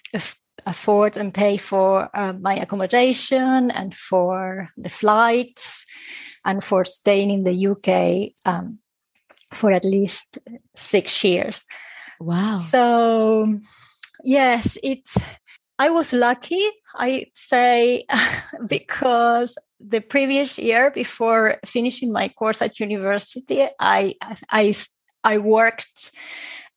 [0.67, 5.87] afford and pay for uh, my accommodation and for the flights
[6.45, 8.79] and for staying in the UK um,
[9.53, 10.39] for at least
[10.75, 11.65] six years.
[12.21, 12.61] Wow.
[12.61, 13.59] So,
[14.25, 15.17] yes, it's.
[15.79, 16.65] I was lucky.
[16.95, 18.69] I say mm.
[18.69, 24.15] because the previous year before finishing my course at university, I
[24.51, 24.75] I
[25.23, 26.13] I worked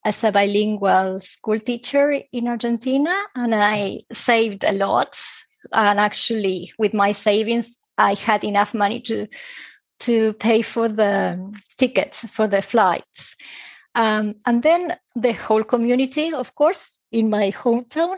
[0.06, 5.22] as a bilingual school teacher in Argentina and I saved a lot.
[5.72, 9.28] And actually, with my savings, I had enough money to
[10.02, 11.38] to pay for the
[11.78, 13.36] tickets for the flights.
[13.96, 18.18] Um, and then the whole community, of course, in my hometown,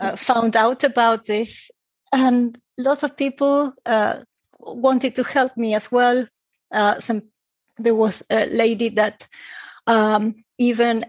[0.00, 1.70] uh, found out about this,
[2.12, 4.22] and lots of people uh,
[4.58, 6.26] wanted to help me as well.
[6.70, 7.22] Uh, some
[7.78, 9.26] there was a lady that
[9.86, 11.04] um, even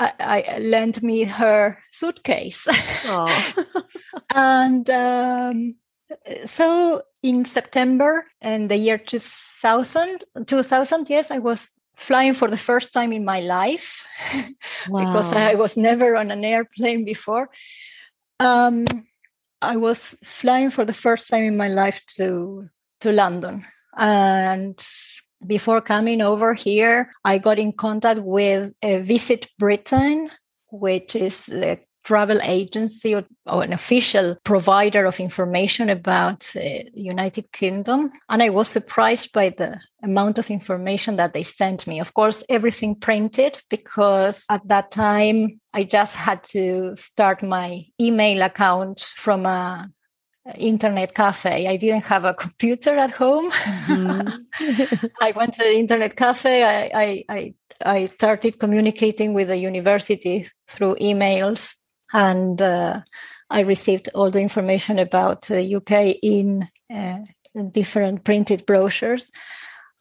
[0.00, 2.66] I, I, lent me her suitcase.
[4.34, 5.74] and um,
[6.44, 12.92] so in September and the year 2000, 2000, yes, I was flying for the first
[12.92, 14.06] time in my life
[14.88, 15.00] wow.
[15.04, 17.50] because I was never on an airplane before.
[18.38, 18.86] Um,
[19.60, 22.68] I was flying for the first time in my life to
[23.00, 23.64] to London,
[23.96, 24.78] and
[25.46, 30.30] before coming over here, I got in contact with Visit Britain,
[30.70, 36.60] which is the travel agency or, or, an official provider of information about uh,
[36.94, 42.00] United Kingdom, and I was surprised by the amount of information that they sent me.
[42.00, 48.40] Of course, everything printed because at that time I just had to start my email
[48.40, 49.90] account from a
[50.56, 51.66] internet cafe.
[51.66, 53.50] I didn't have a computer at home.
[53.50, 55.06] Mm-hmm.
[55.20, 56.64] I went to the internet cafe.
[56.64, 57.54] I, I, I,
[57.84, 61.74] I, started communicating with the university through emails,
[62.12, 63.00] and uh,
[63.50, 67.18] I received all the information about the UK in uh,
[67.72, 69.30] different printed brochures.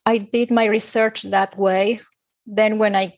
[0.06, 2.02] I did my research that way.
[2.46, 3.14] Then, when I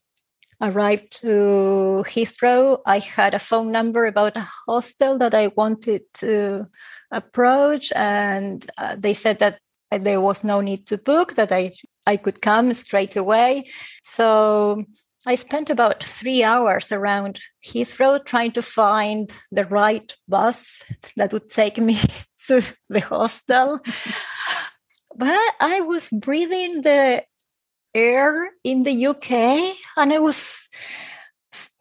[0.62, 6.68] arrived to Heathrow, I had a phone number about a hostel that I wanted to
[7.12, 9.60] approach and uh, they said that
[9.92, 11.74] there was no need to book that i
[12.06, 13.68] i could come straight away
[14.04, 14.84] so
[15.26, 20.82] i spent about three hours around heathrow trying to find the right bus
[21.16, 21.98] that would take me
[22.48, 23.80] to the hostel
[25.16, 27.24] but i was breathing the
[27.94, 30.68] air in the uk and i was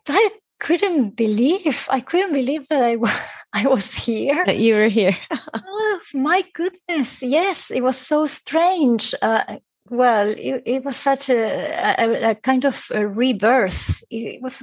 [0.08, 0.30] i
[0.60, 3.12] couldn't believe i couldn't believe that i was
[3.52, 4.44] I was here.
[4.44, 5.16] That you were here.
[5.54, 7.22] oh my goodness!
[7.22, 9.14] Yes, it was so strange.
[9.22, 9.58] Uh,
[9.90, 14.02] well, it, it, was such a, a, a, kind of a rebirth.
[14.10, 14.62] It was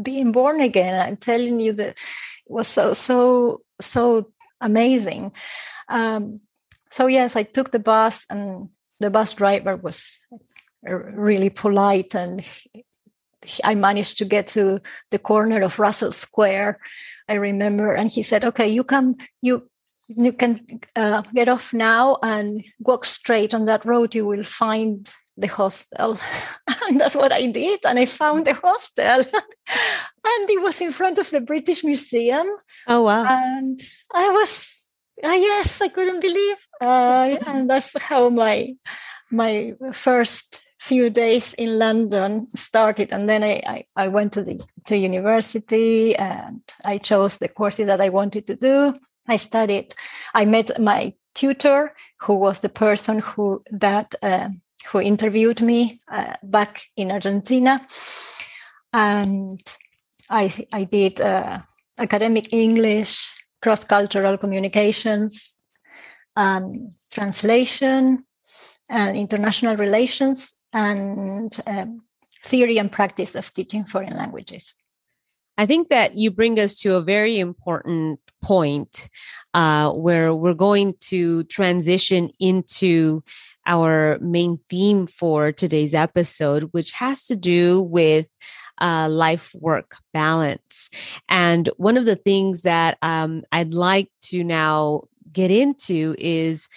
[0.00, 1.00] being born again.
[1.00, 1.96] I'm telling you that it
[2.46, 5.32] was so so so amazing.
[5.88, 6.40] Um,
[6.90, 8.68] so yes, I took the bus, and
[8.98, 10.22] the bus driver was
[10.82, 12.44] really polite, and
[13.64, 16.80] I managed to get to the corner of Russell Square
[17.30, 19.69] I remember, and he said, "Okay, you come, you
[20.16, 24.14] you can uh, get off now and walk straight on that road.
[24.14, 26.18] You will find the hostel."
[26.88, 29.04] and that's what I did, and I found the hostel,
[30.24, 32.46] and it was in front of the British Museum.
[32.86, 33.26] Oh wow!
[33.28, 33.80] And
[34.12, 34.68] I was,
[35.22, 38.74] uh, yes, I couldn't believe, uh, and that's how my
[39.30, 44.58] my first few days in London started, and then I, I, I, went to the
[44.86, 48.94] to university and I chose the courses that I wanted to do.
[49.30, 49.94] I studied.
[50.34, 54.48] I met my tutor, who was the person who that uh,
[54.86, 57.86] who interviewed me uh, back in Argentina,
[58.92, 59.60] and
[60.28, 61.60] I I did uh,
[61.96, 63.30] academic English,
[63.62, 65.56] cross cultural communications,
[66.34, 68.24] and translation,
[68.90, 72.02] and international relations and um,
[72.44, 74.74] theory and practice of teaching foreign languages.
[75.60, 79.10] I think that you bring us to a very important point
[79.52, 83.22] uh, where we're going to transition into
[83.66, 88.26] our main theme for today's episode, which has to do with
[88.80, 90.88] uh, life work balance.
[91.28, 96.68] And one of the things that um, I'd like to now get into is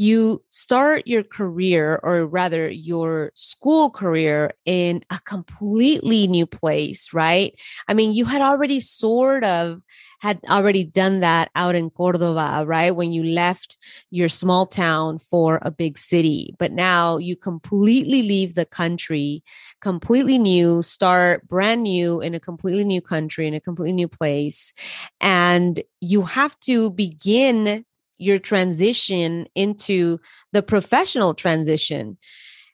[0.00, 7.54] you start your career or rather your school career in a completely new place, right?
[7.86, 9.82] I mean, you had already sort of
[10.20, 12.96] had already done that out in Cordoba, right?
[12.96, 13.76] When you left
[14.10, 16.54] your small town for a big city.
[16.58, 19.42] But now you completely leave the country,
[19.82, 24.72] completely new, start brand new in a completely new country, in a completely new place.
[25.20, 27.84] And you have to begin
[28.20, 30.20] your transition into
[30.52, 32.18] the professional transition.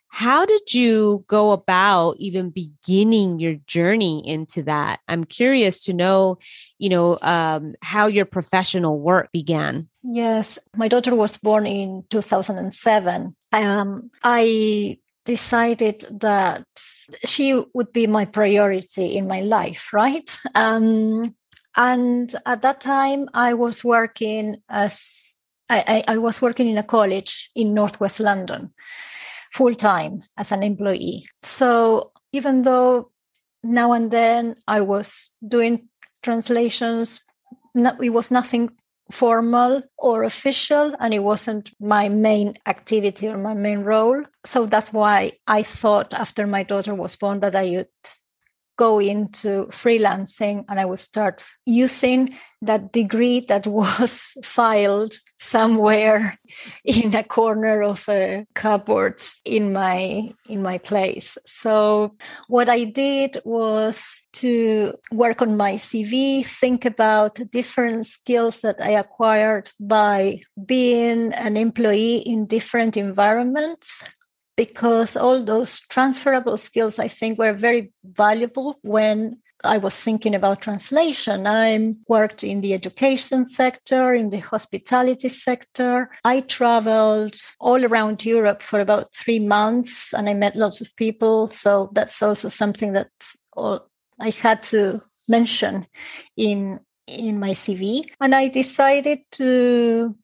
[0.08, 5.00] how did you go about even beginning your journey into that?
[5.08, 6.38] I'm curious to know,
[6.78, 9.88] you know, um, how your professional work began.
[10.02, 13.36] Yes, my daughter was born in 2007.
[13.52, 16.64] Um, I decided that
[17.26, 20.38] she would be my priority in my life, right?
[20.54, 21.34] Um,
[21.76, 25.25] and at that time, I was working as
[25.68, 28.72] I, I, I was working in a college in Northwest London
[29.52, 31.26] full time as an employee.
[31.42, 33.10] So even though
[33.62, 35.88] now and then I was doing
[36.22, 37.24] translations,
[37.74, 38.70] it was nothing
[39.10, 44.22] formal or official, and it wasn't my main activity or my main role.
[44.44, 47.88] So that's why I thought after my daughter was born that I would
[48.76, 56.38] go into freelancing and I would start using that degree that was filed somewhere
[56.84, 61.38] in a corner of uh, a cupboard in my in my place.
[61.46, 62.16] So
[62.48, 64.04] what I did was
[64.34, 71.56] to work on my CV, think about different skills that I acquired by being an
[71.56, 74.02] employee in different environments
[74.56, 80.60] because all those transferable skills I think were very valuable when I was thinking about
[80.60, 81.46] translation.
[81.46, 86.10] I worked in the education sector, in the hospitality sector.
[86.24, 91.48] I traveled all around Europe for about three months and I met lots of people.
[91.48, 93.10] So that's also something that
[93.56, 95.86] I had to mention
[96.36, 98.04] in in my CV.
[98.20, 100.16] And I decided to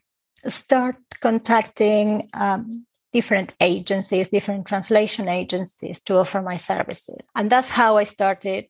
[0.48, 7.30] start contacting um, different agencies, different translation agencies to offer my services.
[7.34, 8.66] And that's how I started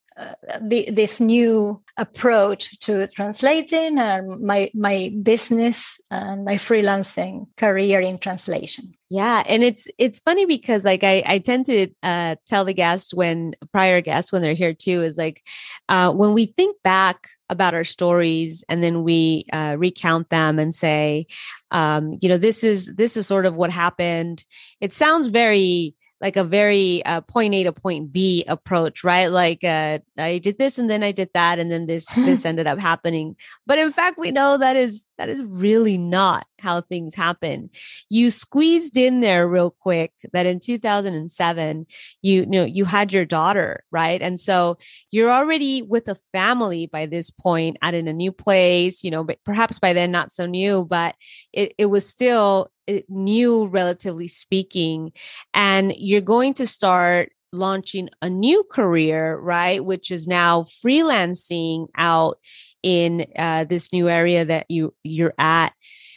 [0.60, 8.18] the, this new approach to translating and my my business and my freelancing career in
[8.18, 8.92] translation.
[9.10, 13.12] Yeah, and it's it's funny because like I I tend to uh, tell the guests
[13.14, 15.42] when prior guests when they're here too is like
[15.88, 20.74] uh, when we think back about our stories and then we uh, recount them and
[20.74, 21.26] say
[21.70, 24.44] um, you know this is this is sort of what happened.
[24.80, 29.26] It sounds very like a very uh, point A to point B approach, right?
[29.26, 32.68] Like uh, I did this and then I did that and then this this ended
[32.68, 33.34] up happening.
[33.66, 37.70] But in fact, we know that is that is really not how things happen.
[38.08, 41.86] You squeezed in there real quick that in 2007
[42.22, 44.22] you, you know you had your daughter, right?
[44.22, 44.78] And so
[45.10, 49.24] you're already with a family by this point, at in a new place, you know,
[49.24, 51.16] but perhaps by then not so new, but
[51.52, 52.70] it, it was still
[53.08, 55.12] new, relatively speaking.
[55.54, 59.84] And you're going to start launching a new career, right?
[59.84, 62.38] Which is now freelancing out
[62.82, 65.72] in uh, this new area that you you're at.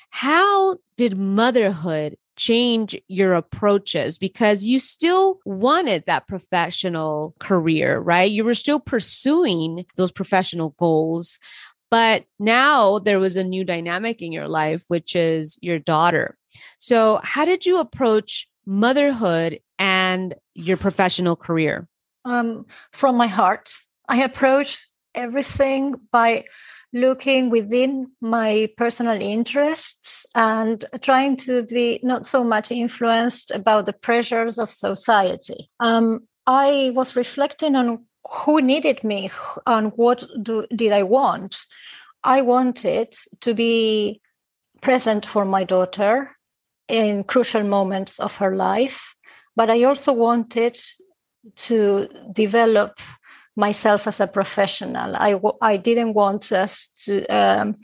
[0.09, 8.30] How did motherhood change your approaches because you still wanted that professional career, right?
[8.30, 11.39] You were still pursuing those professional goals,
[11.89, 16.38] but now there was a new dynamic in your life, which is your daughter.
[16.80, 21.88] So, how did you approach motherhood and your professional career?
[22.24, 23.72] Um, from my heart.
[24.08, 26.45] I approach everything by
[26.93, 33.93] looking within my personal interests and trying to be not so much influenced about the
[33.93, 35.70] pressures of society.
[35.80, 39.30] Um, I was reflecting on who needed me
[39.66, 41.58] and what do, did I want.
[42.24, 44.22] I wanted to be
[44.82, 46.34] present for my daughter
[46.88, 49.15] in crucial moments of her life,
[49.55, 50.79] but I also wanted
[51.55, 52.99] to develop
[53.55, 55.15] myself as a professional.
[55.15, 57.77] I, I didn't want us to, um,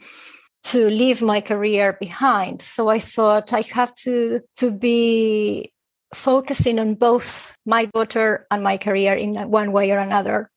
[0.64, 2.62] to leave my career behind.
[2.62, 5.72] So I thought I have to, to be
[6.14, 10.50] focusing on both my daughter and my career in one way or another.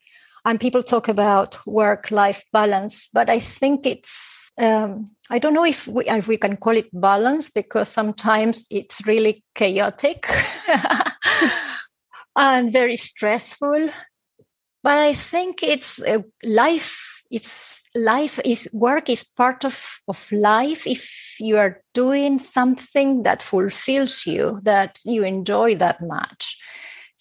[0.44, 5.66] And people talk about work life balance, but I think it's, um, I don't know
[5.66, 10.28] if we, if we can call it balance because sometimes it's really chaotic
[12.36, 13.90] and very stressful.
[14.84, 20.86] But I think it's uh, life, it's life is work is part of, of life
[20.86, 26.58] if you are doing something that fulfills you that you enjoy that much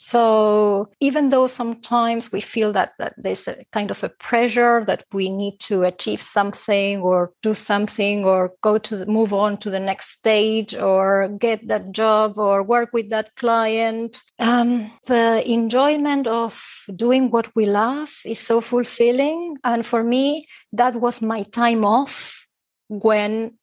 [0.07, 5.07] so even though sometimes we feel that, that there's a kind of a pressure that
[5.15, 9.71] we need to achieve something or do something or go to the, move on to
[9.71, 16.27] the next stage or get that job or work with that client, um, the enjoyment
[16.27, 16.63] of
[16.95, 19.57] doing what we love is so fulfilling.
[19.65, 22.47] And for me, that was my time off
[22.89, 23.57] when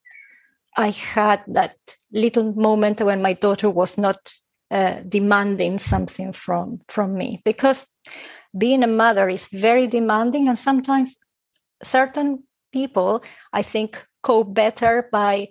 [0.76, 1.76] I had that
[2.12, 4.34] little moment when my daughter was not
[4.72, 7.42] uh, demanding something from from me.
[7.46, 7.86] Because
[8.58, 11.18] being a mother is very demanding and sometimes
[11.84, 12.44] certain
[12.74, 15.48] people i think cope better by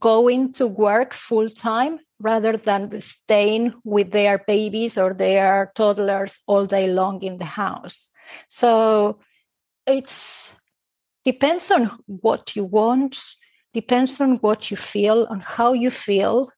[0.00, 6.64] going to work full time rather than staying with their babies or their toddlers all
[6.64, 8.08] day long in the house.
[8.48, 9.18] So
[9.86, 10.54] it's
[11.24, 13.18] depends on what you want
[13.74, 16.48] depends on what you feel on how you feel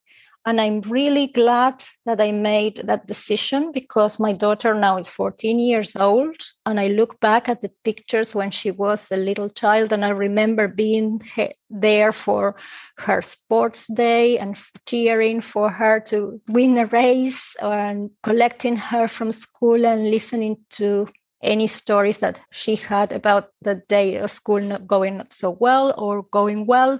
[0.47, 5.59] and I'm really glad that I made that decision because my daughter now is 14
[5.59, 6.37] years old.
[6.65, 10.11] And I look back at the pictures when she was a little child, and I
[10.11, 11.21] remember being
[11.69, 12.55] there for
[12.99, 19.33] her sports day and cheering for her to win a race and collecting her from
[19.33, 21.09] school and listening to
[21.43, 25.93] any stories that she had about the day of school not going not so well
[25.99, 26.99] or going well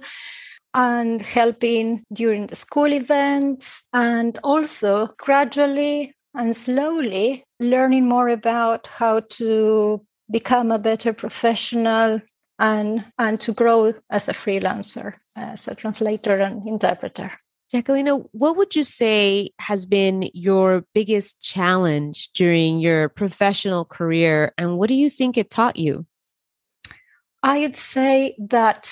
[0.73, 9.19] and helping during the school events and also gradually and slowly learning more about how
[9.21, 12.21] to become a better professional
[12.59, 17.31] and and to grow as a freelancer as a translator and interpreter
[17.73, 24.77] Jacquelina, what would you say has been your biggest challenge during your professional career and
[24.77, 26.05] what do you think it taught you?
[27.43, 28.89] I would say that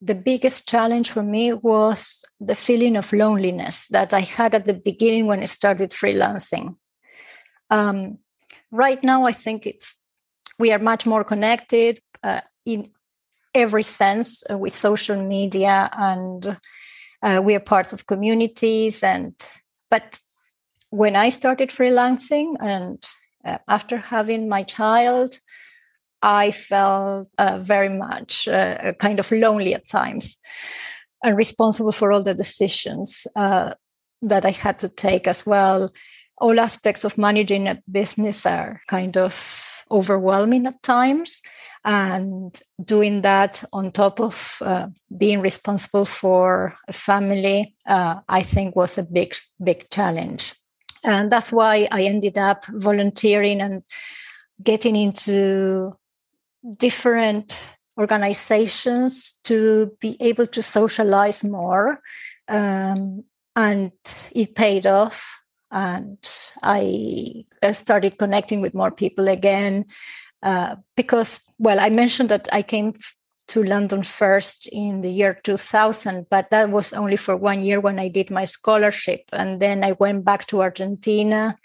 [0.00, 4.74] the biggest challenge for me was the feeling of loneliness that I had at the
[4.74, 6.76] beginning when I started freelancing.
[7.68, 8.18] Um,
[8.70, 9.94] right now, I think it's
[10.58, 12.90] we are much more connected uh, in
[13.54, 16.56] every sense uh, with social media, and
[17.22, 19.02] uh, we are parts of communities.
[19.02, 19.34] And
[19.90, 20.18] but
[20.90, 23.04] when I started freelancing, and
[23.44, 25.38] uh, after having my child,
[26.22, 30.38] I felt uh, very much uh, kind of lonely at times
[31.22, 33.74] and responsible for all the decisions uh,
[34.22, 35.92] that I had to take as well.
[36.38, 41.40] All aspects of managing a business are kind of overwhelming at times.
[41.84, 48.76] And doing that on top of uh, being responsible for a family, uh, I think
[48.76, 50.54] was a big, big challenge.
[51.02, 53.82] And that's why I ended up volunteering and
[54.62, 55.96] getting into
[56.76, 62.00] different organizations to be able to socialize more.
[62.48, 63.24] Um,
[63.56, 63.92] and
[64.32, 65.38] it paid off.
[65.70, 66.18] And
[66.62, 69.86] I started connecting with more people again
[70.42, 72.94] uh, because, well, I mentioned that I came
[73.48, 77.98] to London first in the year 2000, but that was only for one year when
[77.98, 79.22] I did my scholarship.
[79.32, 81.56] And then I went back to Argentina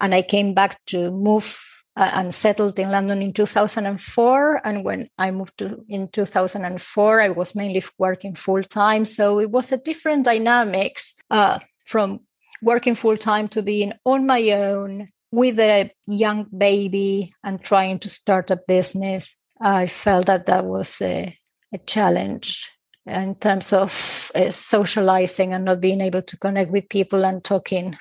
[0.00, 4.60] and I came back to move uh, and settled in London in 2004.
[4.64, 9.04] And when I moved to in 2004, I was mainly working full time.
[9.04, 12.20] So it was a different dynamics uh, from
[12.62, 18.10] working full time to being on my own with a young baby and trying to
[18.10, 19.34] start a business.
[19.60, 21.36] I felt that that was a,
[21.72, 22.70] a challenge
[23.06, 27.96] in terms of uh, socializing and not being able to connect with people and talking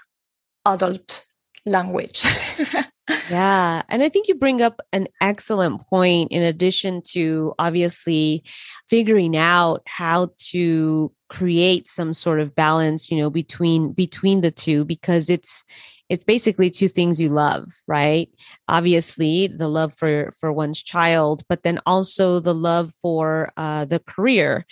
[0.66, 1.26] adult
[1.66, 2.24] language.
[3.30, 3.82] Yeah.
[3.90, 8.44] And I think you bring up an excellent point in addition to obviously
[8.90, 14.86] figuring out how to create some sort of balance, you know, between between the two
[14.86, 15.64] because it's
[16.10, 18.30] it's basically two things you love, right?
[18.70, 24.00] Obviously, the love for for one's child, but then also the love for uh the
[24.00, 24.66] career.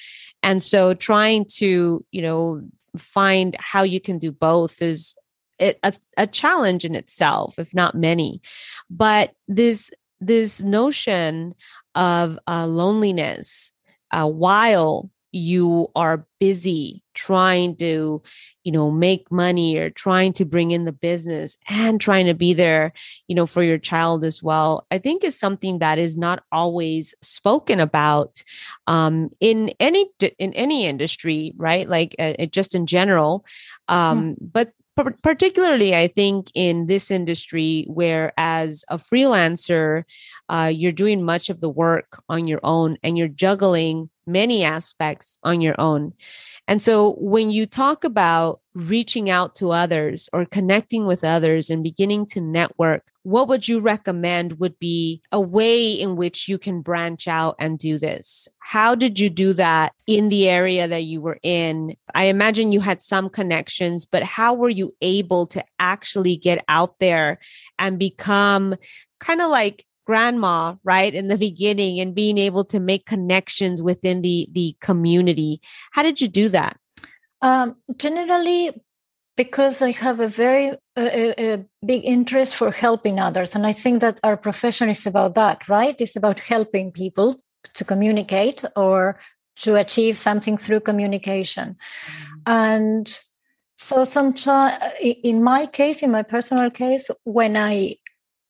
[0.44, 2.62] And so trying to, you know,
[2.98, 5.14] find how you can do both is
[5.60, 8.42] it, a, a challenge in itself, if not many.
[8.90, 11.56] But this this notion
[11.94, 13.72] of uh, loneliness
[14.12, 18.22] uh, while you are busy trying to
[18.64, 22.54] you know make money or trying to bring in the business and trying to be
[22.54, 22.94] there
[23.28, 27.14] you know for your child as well i think is something that is not always
[27.22, 28.44] spoken about
[28.88, 33.46] um, in any in any industry right like uh, just in general
[33.90, 34.36] um, yeah.
[34.40, 34.74] but
[35.24, 40.04] particularly i think in this industry where as a freelancer
[40.50, 45.38] uh, you're doing much of the work on your own and you're juggling many aspects
[45.44, 46.14] on your own
[46.68, 51.84] and so when you talk about reaching out to others or connecting with others and
[51.84, 56.82] beginning to network what would you recommend would be a way in which you can
[56.82, 58.48] branch out and do this?
[58.60, 61.96] How did you do that in the area that you were in?
[62.14, 67.00] I imagine you had some connections, but how were you able to actually get out
[67.00, 67.40] there
[67.80, 68.76] and become
[69.20, 74.22] kind of like grandma right in the beginning and being able to make connections within
[74.22, 76.78] the the community how did you do that
[77.42, 78.72] um, generally
[79.36, 84.02] because I have a very a, a, big interest for helping others, and I think
[84.02, 85.96] that our profession is about that, right?
[86.00, 87.38] It's about helping people
[87.74, 89.20] to communicate or
[89.58, 92.36] to achieve something through communication, mm-hmm.
[92.48, 93.22] and
[93.78, 97.98] so sometimes, in my case, in my personal case, when I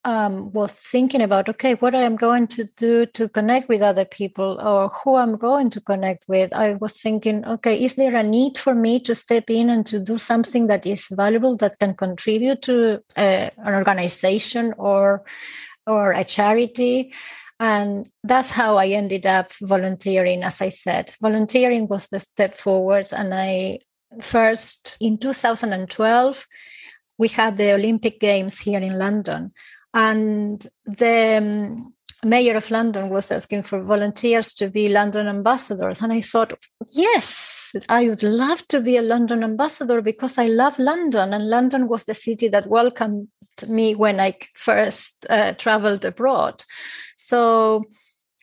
[0.06, 4.06] um, was thinking about okay what i am going to do to connect with other
[4.06, 8.24] people or who i'm going to connect with i was thinking okay is there a
[8.24, 11.96] need for me to step in and to do something that is valuable that can
[11.96, 15.24] contribute to uh, an organization or
[15.88, 17.14] or a charity?
[17.60, 21.14] And that's how i ended up volunteering as i said.
[21.22, 23.80] Volunteering was the step forward and i
[24.22, 26.48] first in 2012
[27.18, 29.52] we had the olympic games here in london
[29.96, 36.02] and the um, mayor of London was asking for volunteers to be London ambassadors.
[36.02, 36.54] And I thought,
[36.92, 41.34] yes, I would love to be a London ambassador because I love London.
[41.34, 43.30] And London was the city that welcomed
[43.68, 46.66] me when I first uh, traveled abroad.
[47.16, 47.84] So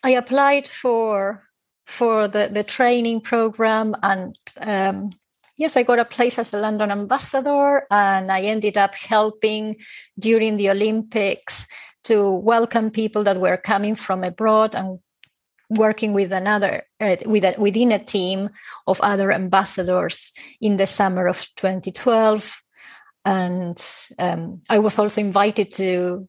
[0.03, 1.45] I applied for
[1.87, 5.11] for the, the training program and um,
[5.57, 9.77] yes, I got a place as a London ambassador, and I ended up helping
[10.19, 11.67] during the Olympics
[12.05, 14.99] to welcome people that were coming from abroad and
[15.71, 18.51] working with another uh, with a, within a team
[18.87, 22.61] of other ambassadors in the summer of 2012
[23.25, 23.83] and
[24.19, 26.29] um, i was also invited to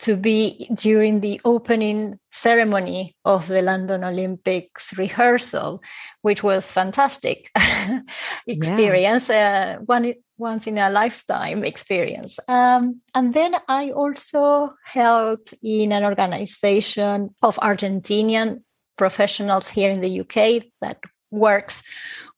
[0.00, 5.82] to be during the opening ceremony of the London Olympics rehearsal,
[6.22, 7.50] which was fantastic
[8.46, 9.76] experience, yeah.
[9.78, 12.38] uh, one once in a lifetime experience.
[12.48, 18.62] Um, and then I also helped in an organization of Argentinian
[18.96, 20.98] professionals here in the UK that
[21.30, 21.82] works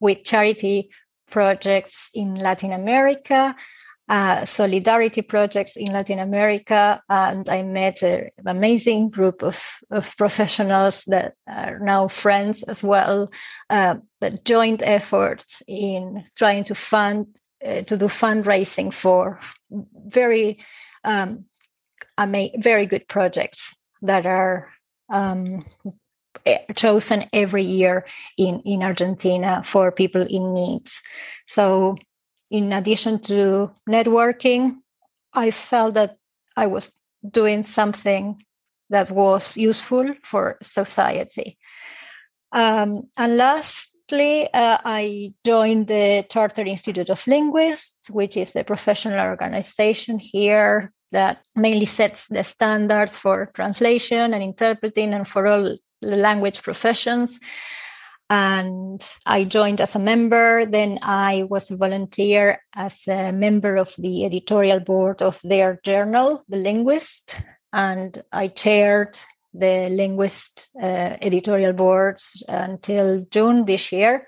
[0.01, 0.91] with charity
[1.31, 3.57] projects in Latin America
[4.09, 11.05] uh, solidarity projects in Latin America, and I met an amazing group of, of professionals
[11.07, 13.31] that are now friends as well.
[13.71, 17.27] Uh, that joint efforts in trying to fund
[17.65, 19.41] uh, to do fundraising for
[20.07, 20.59] very
[21.05, 21.47] um,
[22.19, 24.69] ama- very good projects that are
[25.11, 25.65] um,
[26.75, 28.05] chosen every year
[28.37, 31.01] in in Argentina for people in needs.
[31.47, 31.97] So
[32.51, 34.77] in addition to networking,
[35.33, 36.17] I felt that
[36.57, 36.93] I was
[37.29, 38.43] doing something
[38.91, 41.59] that was useful for society.
[42.53, 49.27] Um, and lastly, uh, I joined the Charter Institute of Linguists, which is a professional
[49.27, 56.17] organization here that mainly sets the standards for translation and interpreting and for all the
[56.17, 57.41] language professions
[58.31, 60.65] and I joined as a member.
[60.67, 66.45] Then I was a volunteer as a member of the editorial board of their journal,
[66.49, 67.37] The Linguist,
[67.73, 69.19] and I chaired
[69.53, 74.27] the Linguist uh, editorial board until June this year.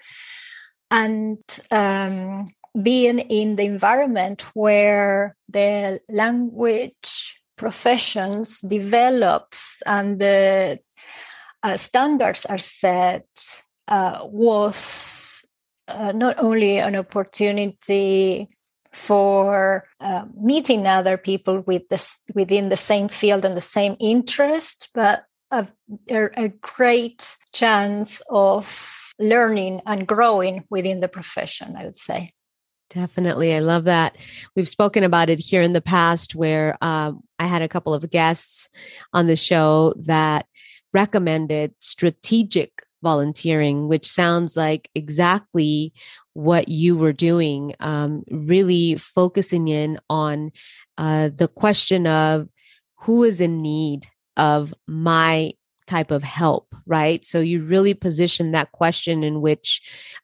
[0.90, 1.38] And
[1.70, 2.48] um,
[2.80, 10.78] being in the environment where the language professions develops and the
[11.62, 13.26] uh, standards are set
[13.88, 15.44] uh, was
[15.88, 18.48] uh, not only an opportunity
[18.92, 24.88] for uh, meeting other people with this within the same field and the same interest,
[24.94, 25.66] but a,
[26.08, 31.76] a great chance of learning and growing within the profession.
[31.76, 32.30] I would say.
[32.90, 33.54] Definitely.
[33.54, 34.16] I love that.
[34.54, 38.08] We've spoken about it here in the past where um, I had a couple of
[38.10, 38.68] guests
[39.12, 40.46] on the show that
[40.92, 45.92] recommended strategic volunteering, which sounds like exactly
[46.32, 50.50] what you were doing, um, really focusing in on
[50.98, 52.48] uh, the question of
[53.00, 55.52] who is in need of my
[55.86, 57.24] type of help, right?
[57.24, 59.80] So you really position that question in which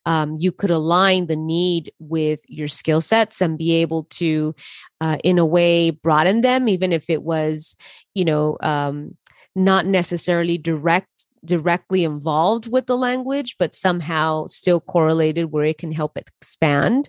[0.06, 4.54] um, you could align the need with your skill sets and be able to,
[5.00, 7.76] uh, in a way, broaden them, even if it was,
[8.12, 9.16] you know, um,
[9.54, 15.92] not necessarily direct directly involved with the language, but somehow still correlated where it can
[15.92, 17.08] help expand.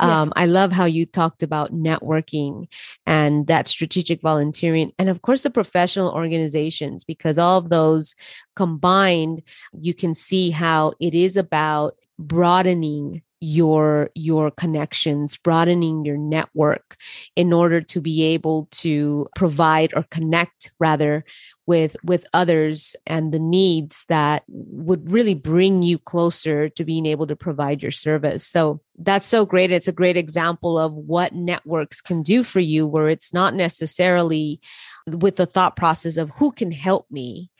[0.00, 0.10] Yes.
[0.10, 2.68] Um, I love how you talked about networking
[3.06, 8.14] and that strategic volunteering, and of course, the professional organizations, because all of those
[8.56, 16.96] combined, you can see how it is about broadening your your connections broadening your network
[17.36, 21.24] in order to be able to provide or connect rather
[21.70, 27.28] with with others and the needs that would really bring you closer to being able
[27.28, 28.44] to provide your service.
[28.44, 29.70] So that's so great.
[29.70, 34.60] It's a great example of what networks can do for you where it's not necessarily
[35.06, 37.52] with the thought process of who can help me.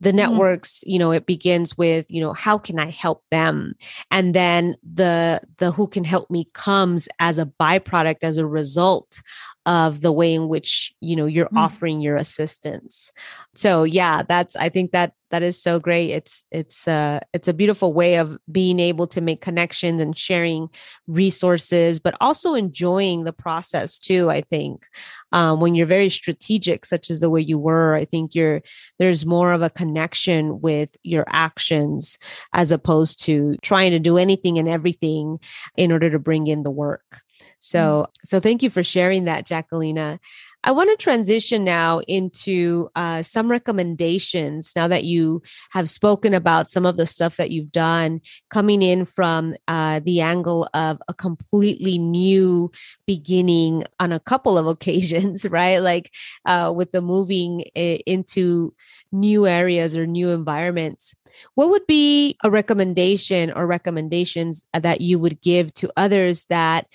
[0.00, 0.16] The mm-hmm.
[0.16, 3.74] networks you know it begins with you know how can i help them?
[4.10, 9.20] And then the the who can help me comes as a byproduct as a result
[9.68, 11.58] of the way in which you know you're mm-hmm.
[11.58, 13.12] offering your assistance.
[13.54, 16.10] So yeah that's i think that that is so great.
[16.10, 20.68] It's it's uh it's a beautiful way of being able to make connections and sharing
[21.06, 24.86] resources but also enjoying the process too i think.
[25.30, 28.62] Um, when you're very strategic such as the way you were i think you're
[28.98, 32.18] there's more of a connection with your actions
[32.54, 35.38] as opposed to trying to do anything and everything
[35.76, 37.20] in order to bring in the work
[37.58, 38.12] so, mm.
[38.24, 40.18] so thank you for sharing that, Jacquelina.
[40.64, 45.40] I want to transition now into uh, some recommendations now that you
[45.70, 50.20] have spoken about some of the stuff that you've done coming in from uh, the
[50.20, 52.72] angle of a completely new
[53.06, 55.78] beginning on a couple of occasions, right?
[55.78, 56.12] Like
[56.44, 58.74] uh, with the moving into
[59.12, 61.14] new areas or new environments.
[61.54, 66.88] What would be a recommendation or recommendations that you would give to others that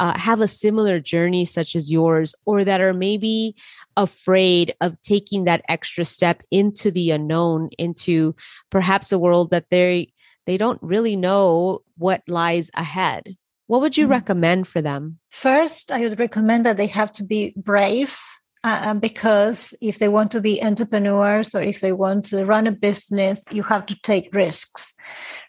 [0.00, 3.54] uh, have a similar journey such as yours or that are maybe
[3.98, 8.34] afraid of taking that extra step into the unknown into
[8.70, 10.10] perhaps a world that they
[10.46, 13.36] they don't really know what lies ahead
[13.66, 14.12] what would you mm-hmm.
[14.12, 18.18] recommend for them first i would recommend that they have to be brave
[18.62, 22.72] uh, because if they want to be entrepreneurs or if they want to run a
[22.72, 24.94] business, you have to take risks,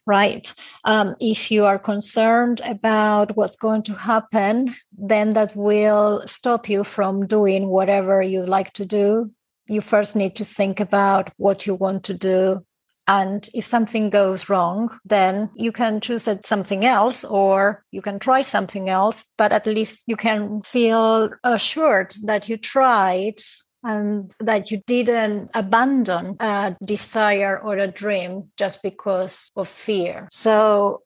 [0.05, 0.53] right?
[0.86, 6.84] Um, if you are concerned about what's going to happen, then that will stop you
[6.84, 9.32] from doing whatever you like to do.
[9.68, 12.66] You first need to think about what you want to do
[13.12, 18.41] and if something goes wrong, then you can choose something else or you can try
[18.41, 23.41] something else, but at least you can feel assured that you tried
[23.84, 30.30] and that you didn't abandon a desire or a dream just because of fear.
[30.32, 31.01] So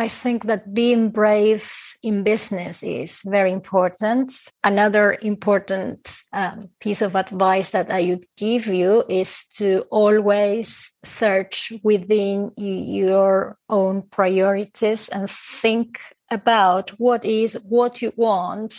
[0.00, 1.70] I think that being brave
[2.02, 4.32] in business is very important.
[4.64, 11.74] Another important um, piece of advice that I would give you is to always search
[11.82, 18.74] within your own priorities and think about what is what you want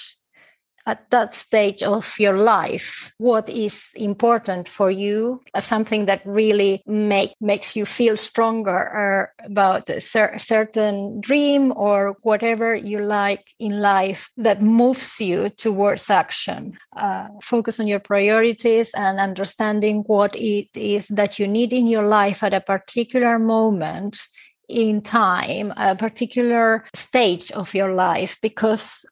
[0.85, 5.41] at that stage of your life what is important for you?
[5.59, 12.17] Something that really make makes you feel stronger uh, about a cer- certain dream or
[12.23, 16.77] whatever you like in life that moves you towards action.
[16.95, 22.07] Uh, focus on your priorities and understanding what it is that you need in your
[22.07, 24.19] life at a particular moment
[24.67, 29.05] in time, a particular stage of your life, because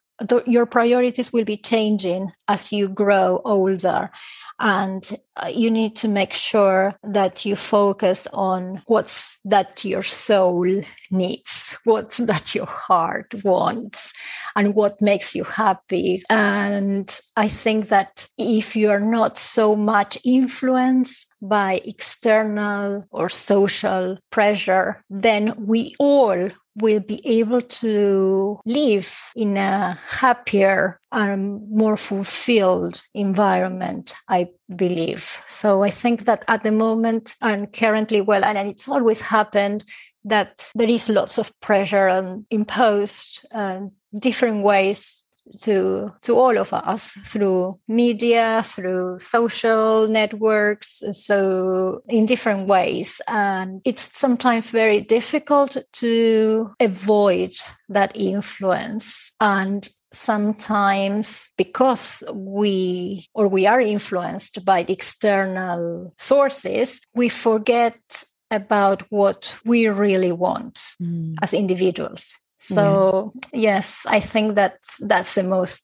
[0.46, 4.10] your priorities will be changing as you grow older.
[4.58, 10.82] And uh, you need to make sure that you focus on what's that your soul
[11.10, 14.12] needs what's that your heart wants
[14.56, 16.22] and what makes you happy.
[16.28, 25.02] And i think that if you're not so much influenced by external or social pressure
[25.08, 34.14] then we all will be able to live in a happier and more fulfilled environment,
[34.28, 35.42] I believe.
[35.48, 39.84] So I think that at the moment and currently, well, and it's always happened
[40.24, 43.80] that there is lots of pressure and imposed uh,
[44.18, 45.19] different ways
[45.60, 53.20] to to all of us through media through social networks so in different ways.
[53.28, 57.52] And it's sometimes very difficult to avoid
[57.88, 59.32] that influence.
[59.40, 69.56] And sometimes because we or we are influenced by external sources we forget about what
[69.64, 71.36] we really want mm.
[71.42, 73.60] as individuals so yeah.
[73.72, 75.82] yes i think that that's the most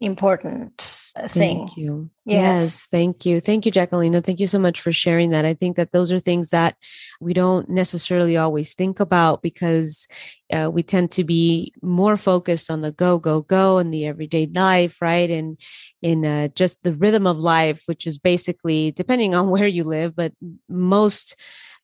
[0.00, 2.62] important uh, thing thank you yes.
[2.62, 4.20] yes thank you thank you Jacqueline.
[4.22, 6.76] thank you so much for sharing that i think that those are things that
[7.20, 10.06] we don't necessarily always think about because
[10.52, 14.46] uh, we tend to be more focused on the go go go and the everyday
[14.46, 15.58] life right and
[16.00, 20.16] in uh, just the rhythm of life which is basically depending on where you live
[20.16, 20.32] but
[20.68, 21.36] most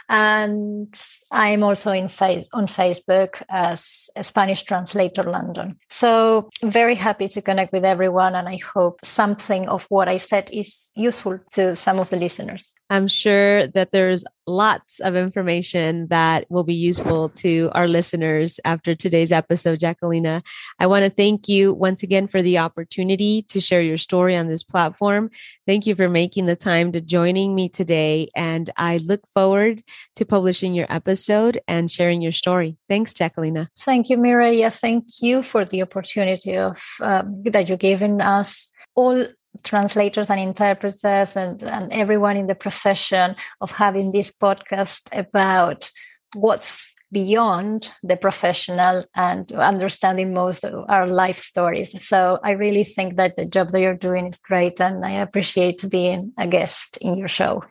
[0.08, 0.94] And
[1.30, 5.78] I'm also in fa- on Facebook as a Spanish Translator London.
[5.90, 10.48] So very happy to connect with everyone, and I hope something of what I said
[10.50, 12.72] is useful to some of the listeners.
[12.90, 18.94] I'm sure that there's lots of information that will be useful to our listeners after
[18.94, 20.42] today's episode, Jacquelina.
[20.78, 24.48] I want to thank you once again for the opportunity to share your story on
[24.48, 25.30] this platform.
[25.66, 28.28] Thank you for making the time to joining me today.
[28.34, 29.82] And I look forward
[30.16, 32.76] to publishing your episode and sharing your story.
[32.88, 33.68] Thanks, Jacquelina.
[33.78, 34.72] Thank you, Mireya.
[34.72, 39.26] Thank you for the opportunity of um, that you're giving us all
[39.62, 45.90] translators and interpreters and, and everyone in the profession of having this podcast about
[46.34, 51.94] what's beyond the professional and understanding most of our life stories.
[52.04, 55.84] So I really think that the job that you're doing is great and I appreciate
[55.88, 57.64] being a guest in your show.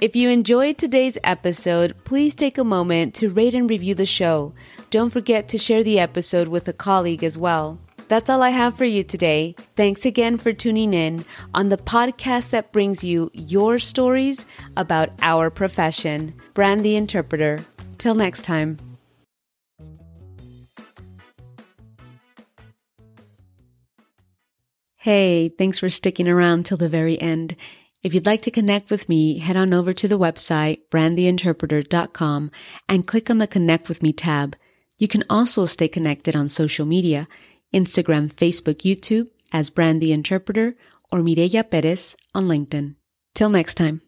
[0.00, 4.52] If you enjoyed today's episode, please take a moment to rate and review the show.
[4.90, 7.78] Don't forget to share the episode with a colleague as well.
[8.08, 9.54] That's all I have for you today.
[9.76, 14.44] Thanks again for tuning in on the podcast that brings you your stories
[14.76, 16.34] about our profession.
[16.52, 17.64] Brand the Interpreter.
[18.02, 18.78] Till next time.
[24.96, 27.54] Hey, thanks for sticking around till the very end.
[28.02, 32.50] If you'd like to connect with me, head on over to the website brandtheinterpreter.com
[32.88, 34.56] and click on the Connect with Me tab.
[34.98, 37.28] You can also stay connected on social media,
[37.72, 40.74] Instagram, Facebook, YouTube as Brand the Interpreter
[41.12, 42.96] or Mireya Perez on LinkedIn.
[43.36, 44.02] Till next time.